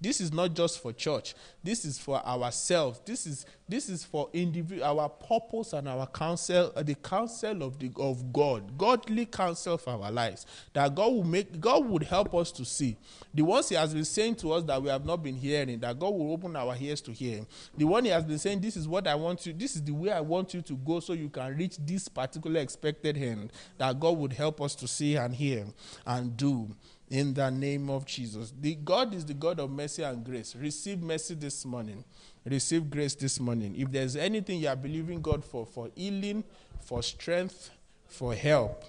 [0.01, 1.35] This is not just for church.
[1.65, 3.01] This is for ourselves.
[3.05, 7.79] This is this is for individual our purpose and our counsel, uh, the counsel of
[7.79, 10.45] the of God, godly counsel for our lives.
[10.73, 12.97] That God will make God would help us to see
[13.33, 15.79] the ones He has been saying to us that we have not been hearing.
[15.79, 17.47] That God will open our ears to hear.
[17.77, 19.53] The one He has been saying, "This is what I want you.
[19.53, 22.61] This is the way I want you to go, so you can reach this particular
[22.61, 25.67] expected end." That God would help us to see and hear
[26.05, 26.75] and do
[27.13, 28.55] in the name of Jesus.
[28.59, 30.57] The God is the God of mercy and grace.
[30.57, 32.03] Receive mercy this morning.
[32.43, 33.75] Receive grace this morning.
[33.77, 36.43] If there's anything you are believing God for, for healing,
[36.81, 37.69] for strength,
[38.09, 38.83] for help,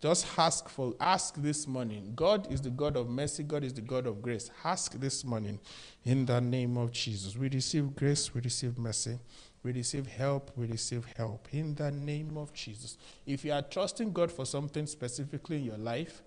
[0.00, 2.14] just ask for ask this morning.
[2.16, 4.50] God is the God of mercy, God is the God of grace.
[4.64, 5.60] Ask this morning
[6.02, 7.36] in the name of Jesus.
[7.36, 9.18] We receive grace, we receive mercy.
[9.62, 12.96] We receive help, we receive help in the name of Jesus.
[13.26, 16.22] If you are trusting God for something specifically in your life,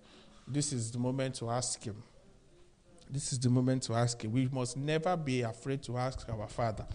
[0.52, 2.02] this is the moment to ask Him.
[3.08, 4.32] This is the moment to ask Him.
[4.32, 6.86] We must never be afraid to ask our Father.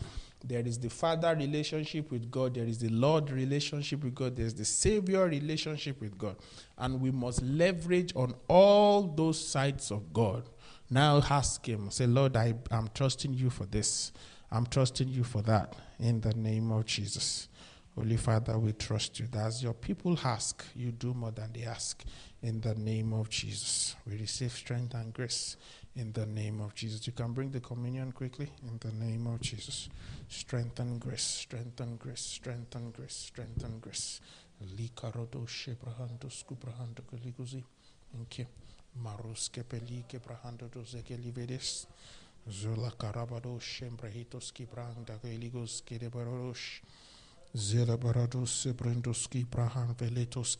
[0.43, 4.53] There is the Father relationship with God, there is the Lord relationship with God, there's
[4.53, 6.37] the Savior relationship with God.
[6.77, 10.47] And we must leverage on all those sides of God.
[10.89, 14.11] Now ask Him, say, Lord, I, I'm trusting you for this.
[14.51, 17.49] I'm trusting you for that in the name of Jesus.
[17.95, 19.27] Holy Father, we trust you.
[19.27, 22.03] That as your people ask, you do more than they ask.
[22.41, 25.55] In the name of Jesus, we receive strength and grace.
[25.95, 28.51] In the name of Jesus, you can bring the communion quickly.
[28.67, 29.87] In the name of Jesus,
[30.27, 34.19] strength and grace, strength and grace, strength and grace, strength and grace.
[38.11, 38.45] Thank you.
[39.03, 41.87] Marus kepeli kebrahando dozeke livedes.
[42.49, 46.81] Zula karabado shembrahitos kibranda keligos kedebarosh.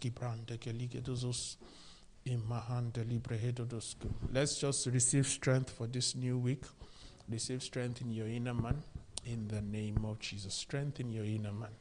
[0.10, 0.56] Brande.
[4.32, 6.64] Let's just receive strength for this new week.
[7.28, 8.82] Receive strength in your inner man.
[9.26, 10.54] In the name of Jesus.
[10.54, 11.72] Strength in your inner man.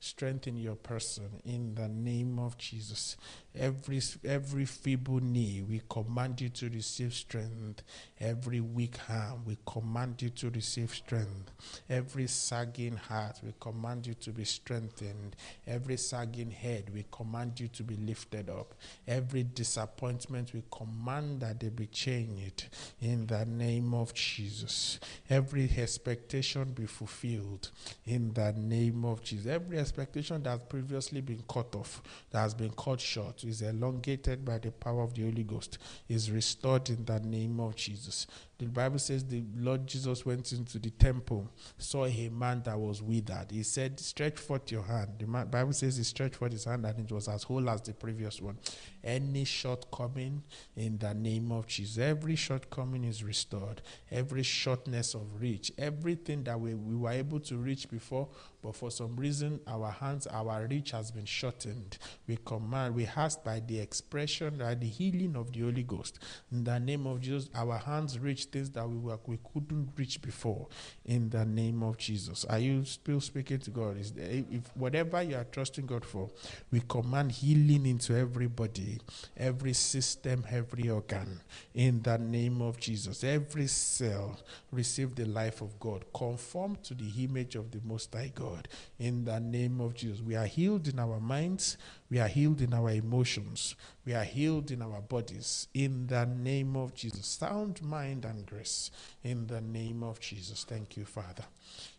[0.00, 3.16] Strengthen your person in the name of Jesus.
[3.56, 7.82] Every every feeble knee, we command you to receive strength.
[8.18, 11.52] Every weak arm, we command you to receive strength.
[11.88, 15.36] Every sagging heart, we command you to be strengthened.
[15.66, 18.74] Every sagging head, we command you to be lifted up.
[19.06, 22.68] Every disappointment, we command that they be changed
[23.00, 24.98] in the name of Jesus.
[25.30, 27.70] Every expectation be fulfilled
[28.06, 29.46] in the name of Jesus.
[29.46, 34.44] Every expectation that has previously been cut off, that has been cut short, is elongated
[34.44, 35.78] by the power of the Holy Ghost,
[36.08, 38.26] is restored in the name of Jesus.
[38.62, 43.02] The Bible says the Lord Jesus went into the temple, saw a man that was
[43.02, 43.50] withered.
[43.50, 45.14] He said, Stretch forth your hand.
[45.18, 47.82] The man, Bible says he stretched forth his hand and it was as whole as
[47.82, 48.56] the previous one.
[49.02, 50.44] Any shortcoming
[50.76, 53.82] in the name of Jesus, every shortcoming is restored.
[54.12, 58.28] Every shortness of reach, everything that we, we were able to reach before,
[58.62, 61.98] but for some reason our hands, our reach has been shortened.
[62.28, 66.20] We command, we ask by the expression, by the healing of the Holy Ghost.
[66.52, 70.20] In the name of Jesus, our hands reach things that we were, we couldn't reach
[70.20, 70.68] before.
[71.06, 73.98] In the name of Jesus, are you still speaking to God?
[73.98, 76.28] Is there, if whatever you are trusting God for,
[76.70, 79.00] we command healing into everybody,
[79.36, 81.40] every system, every organ.
[81.74, 84.38] In the name of Jesus, every cell
[84.70, 88.68] receive the life of God, conform to the image of the Most High God.
[88.98, 91.78] In the name of Jesus, we are healed in our minds,
[92.12, 93.74] we are healed in our emotions,
[94.04, 95.68] we are healed in our bodies.
[95.72, 98.90] In the name of Jesus, sound mind and grace.
[99.24, 101.44] In the name of Jesus, thank you, Father.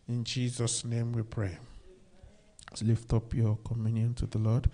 [0.08, 1.58] In Jesus' name we pray.
[2.70, 4.70] Let's lift up your communion to the Lord.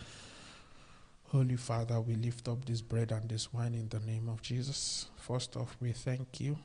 [1.29, 5.07] Holy Father, we lift up this bread and this wine in the name of Jesus.
[5.17, 6.59] First off, we thank you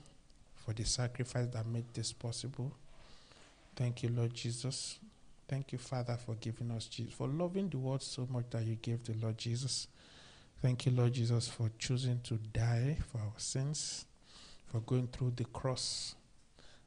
[0.54, 2.74] for the sacrifice that made this possible.
[3.78, 5.00] Thank you, Lord Jesus.
[5.48, 8.76] Thank you, Father, for giving us Jesus, for loving the world so much that you
[8.76, 9.88] gave the Lord Jesus.
[10.62, 14.06] Thank you, Lord Jesus, for choosing to die for our sins,
[14.66, 16.16] for going through the cross,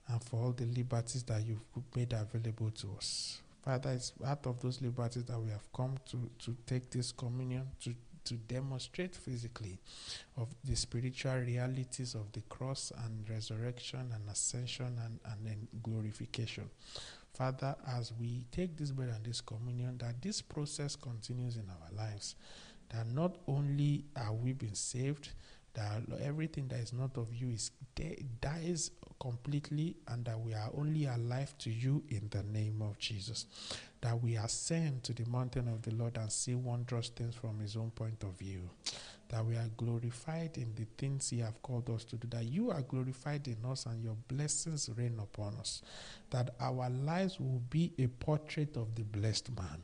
[0.08, 1.60] and for all the liberties that you've
[1.94, 3.40] made available to us.
[3.64, 7.68] Father, it's out of those liberties that we have come to, to take this communion,
[7.84, 7.94] to,
[8.24, 9.78] to demonstrate physically
[10.36, 16.68] of the spiritual realities of the cross and resurrection and ascension and, and glorification.
[17.38, 21.96] Father, as we take this bread and this communion, that this process continues in our
[21.96, 22.34] lives.
[22.88, 25.30] That not only are we being saved,
[25.74, 27.70] that everything that is not of you is
[28.40, 28.90] dies
[29.20, 33.46] completely, and that we are only alive to you in the name of Jesus.
[34.00, 37.76] That we ascend to the mountain of the Lord and see wondrous things from His
[37.76, 38.68] own point of view.
[39.28, 42.28] That we are glorified in the things He have called us to do.
[42.28, 45.82] That you are glorified in us and your blessings reign upon us.
[46.30, 49.82] That our lives will be a portrait of the blessed man.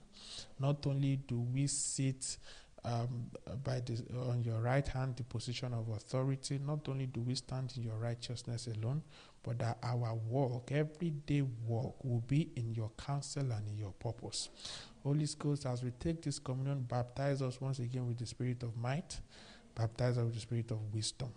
[0.59, 2.39] Not only do we sit
[2.85, 3.31] um,
[3.63, 6.61] by the, on your right hand, the position of authority.
[6.65, 9.03] Not only do we stand in your righteousness alone,
[9.43, 14.51] but that our walk, everyday walk, will be in your counsel and in your purpose.
[15.05, 18.75] Holy Ghost, as we take this communion, baptize us once again with the spirit of
[18.77, 19.21] might,
[19.75, 21.29] baptize us with the spirit of wisdom,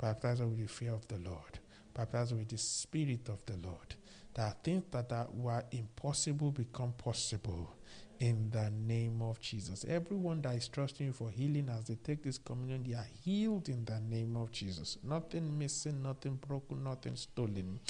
[0.00, 1.58] baptize us with the fear of the Lord,
[1.92, 3.96] baptize us with the spirit of the Lord.
[4.34, 7.74] That things that are, were impossible become possible
[8.20, 9.84] in the name of Jesus.
[9.88, 13.68] Everyone that is trusting you for healing as they take this communion, they are healed
[13.68, 14.98] in the name of Jesus.
[15.02, 17.80] Nothing missing, nothing broken, nothing stolen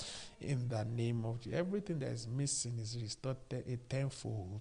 [0.41, 1.59] in the name of Jesus.
[1.59, 4.61] Everything that is missing is restored a tenfold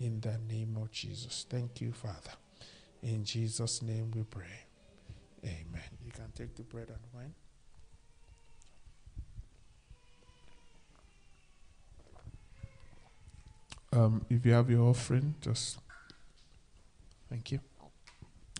[0.00, 1.46] in the name of Jesus.
[1.48, 2.32] Thank you, Father.
[3.02, 4.66] In Jesus' name we pray.
[5.44, 5.82] Amen.
[6.04, 7.34] You can take the bread and wine.
[13.92, 15.78] Um, if you have your offering, just
[17.30, 17.60] thank you.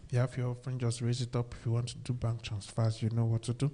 [0.06, 1.54] If you have your offering, just raise it up.
[1.58, 3.70] If you want to do bank transfers, you know what to do.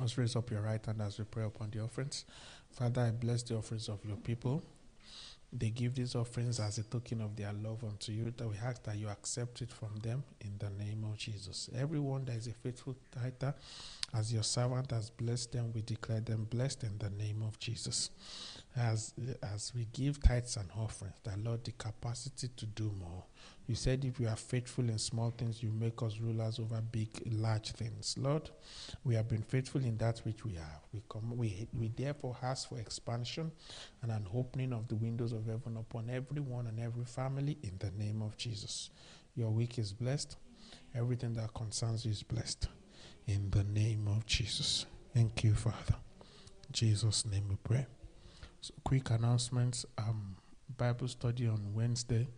[0.00, 2.24] Just raise up your right hand as we pray upon the offerings.
[2.70, 4.62] Father, I bless the offerings of your people.
[5.52, 8.32] They give these offerings as a token of their love unto you.
[8.36, 11.70] That we ask that you accept it from them in the name of Jesus.
[11.74, 13.54] Everyone that is a faithful tither,
[14.14, 18.10] as your servant has blessed them, we declare them blessed in the name of Jesus
[18.78, 23.24] as as we give tithes and offerings, that Lord, the capacity to do more.
[23.66, 27.08] You said if we are faithful in small things, you make us rulers over big,
[27.30, 28.16] large things.
[28.18, 28.48] Lord,
[29.04, 30.80] we have been faithful in that which we have.
[30.92, 33.50] We come, we we therefore ask for expansion
[34.02, 37.90] and an opening of the windows of heaven upon everyone and every family in the
[38.02, 38.90] name of Jesus.
[39.34, 40.36] Your week is blessed.
[40.94, 42.68] Everything that concerns you is blessed.
[43.26, 44.86] In the name of Jesus.
[45.14, 45.96] Thank you, Father.
[46.68, 47.86] In Jesus' name we pray.
[48.60, 49.86] So quick announcements.
[49.96, 50.36] Um,
[50.76, 52.28] Bible study on Wednesday,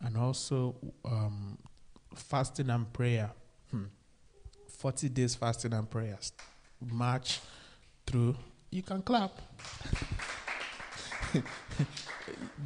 [0.00, 0.74] and also
[1.04, 1.58] um,
[2.14, 3.30] fasting and prayer.
[3.70, 3.84] Hmm.
[4.78, 6.32] 40 days fasting and prayers.
[6.80, 7.40] March
[8.06, 8.36] through.
[8.70, 9.40] You can clap.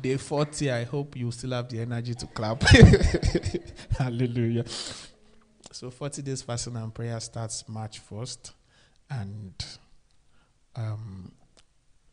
[0.01, 2.63] Day 40, I hope you still have the energy to clap.
[3.99, 4.65] Hallelujah.
[5.73, 8.53] So 40 days fasting and prayer starts March 1st.
[9.11, 9.65] And
[10.77, 11.33] um,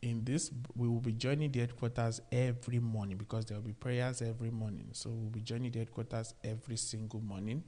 [0.01, 4.21] in this, we will be joining the headquarters every morning because there will be prayers
[4.21, 4.87] every morning.
[4.93, 7.63] So we'll be joining the headquarters every single morning.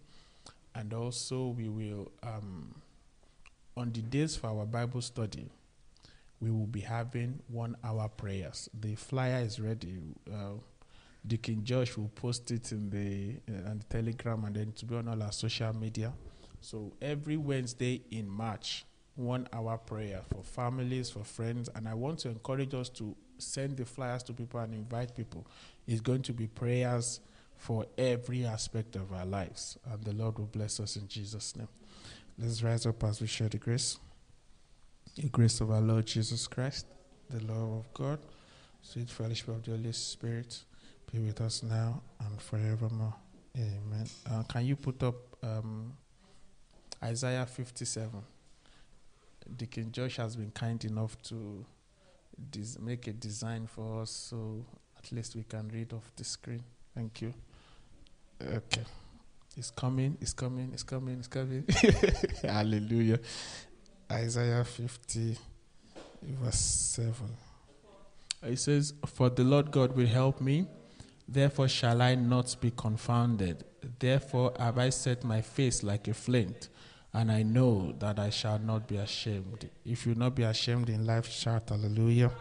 [0.74, 2.74] And also, we will, um,
[3.78, 5.48] on the days for our Bible study,
[6.40, 8.68] we will be having one hour prayers.
[8.80, 10.00] The flyer is ready.
[10.32, 10.56] Uh,
[11.26, 14.96] Deacon Josh will post it in the, uh, on the Telegram and then to be
[14.96, 16.12] on all our social media.
[16.60, 18.86] So every Wednesday in March,
[19.16, 23.78] one hour prayer for families, for friends, and I want to encourage us to send
[23.78, 25.46] the flyers to people and invite people.
[25.88, 27.20] It's going to be prayers
[27.58, 31.68] for every aspect of our lives, and the Lord will bless us in Jesus' name.
[32.40, 34.00] Let's rise up as we share the grace.
[35.16, 36.88] The grace of our Lord Jesus Christ,
[37.30, 38.20] the love of God,
[38.82, 40.64] sweet fellowship of the Holy Spirit
[41.12, 43.14] be with us now and forevermore.
[43.56, 44.08] Amen.
[44.30, 45.94] Uh, can you put up um,
[47.04, 48.10] Isaiah 57?
[49.58, 51.66] Deacon Josh has been kind enough to
[52.52, 54.66] des- make a design for us so
[54.98, 56.64] at least we can read off the screen.
[56.96, 57.34] Thank you.
[58.42, 58.84] Okay.
[59.56, 61.64] It's coming, it's coming, it's coming, it's coming.
[62.42, 63.20] Hallelujah.
[64.12, 65.38] Isaiah 50,
[66.42, 67.14] verse 7.
[68.44, 70.68] It says, For the Lord God will help me,
[71.28, 73.64] therefore shall I not be confounded.
[74.00, 76.70] Therefore have I set my face like a flint,
[77.14, 79.70] and I know that I shall not be ashamed.
[79.86, 82.32] If you not be ashamed in life, shout hallelujah.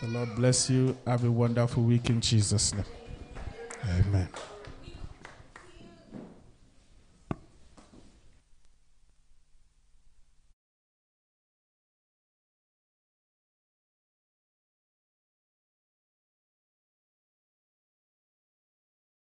[0.00, 0.96] The Lord bless you.
[1.06, 2.84] Have a wonderful week in Jesus' name.
[3.88, 4.28] Amen.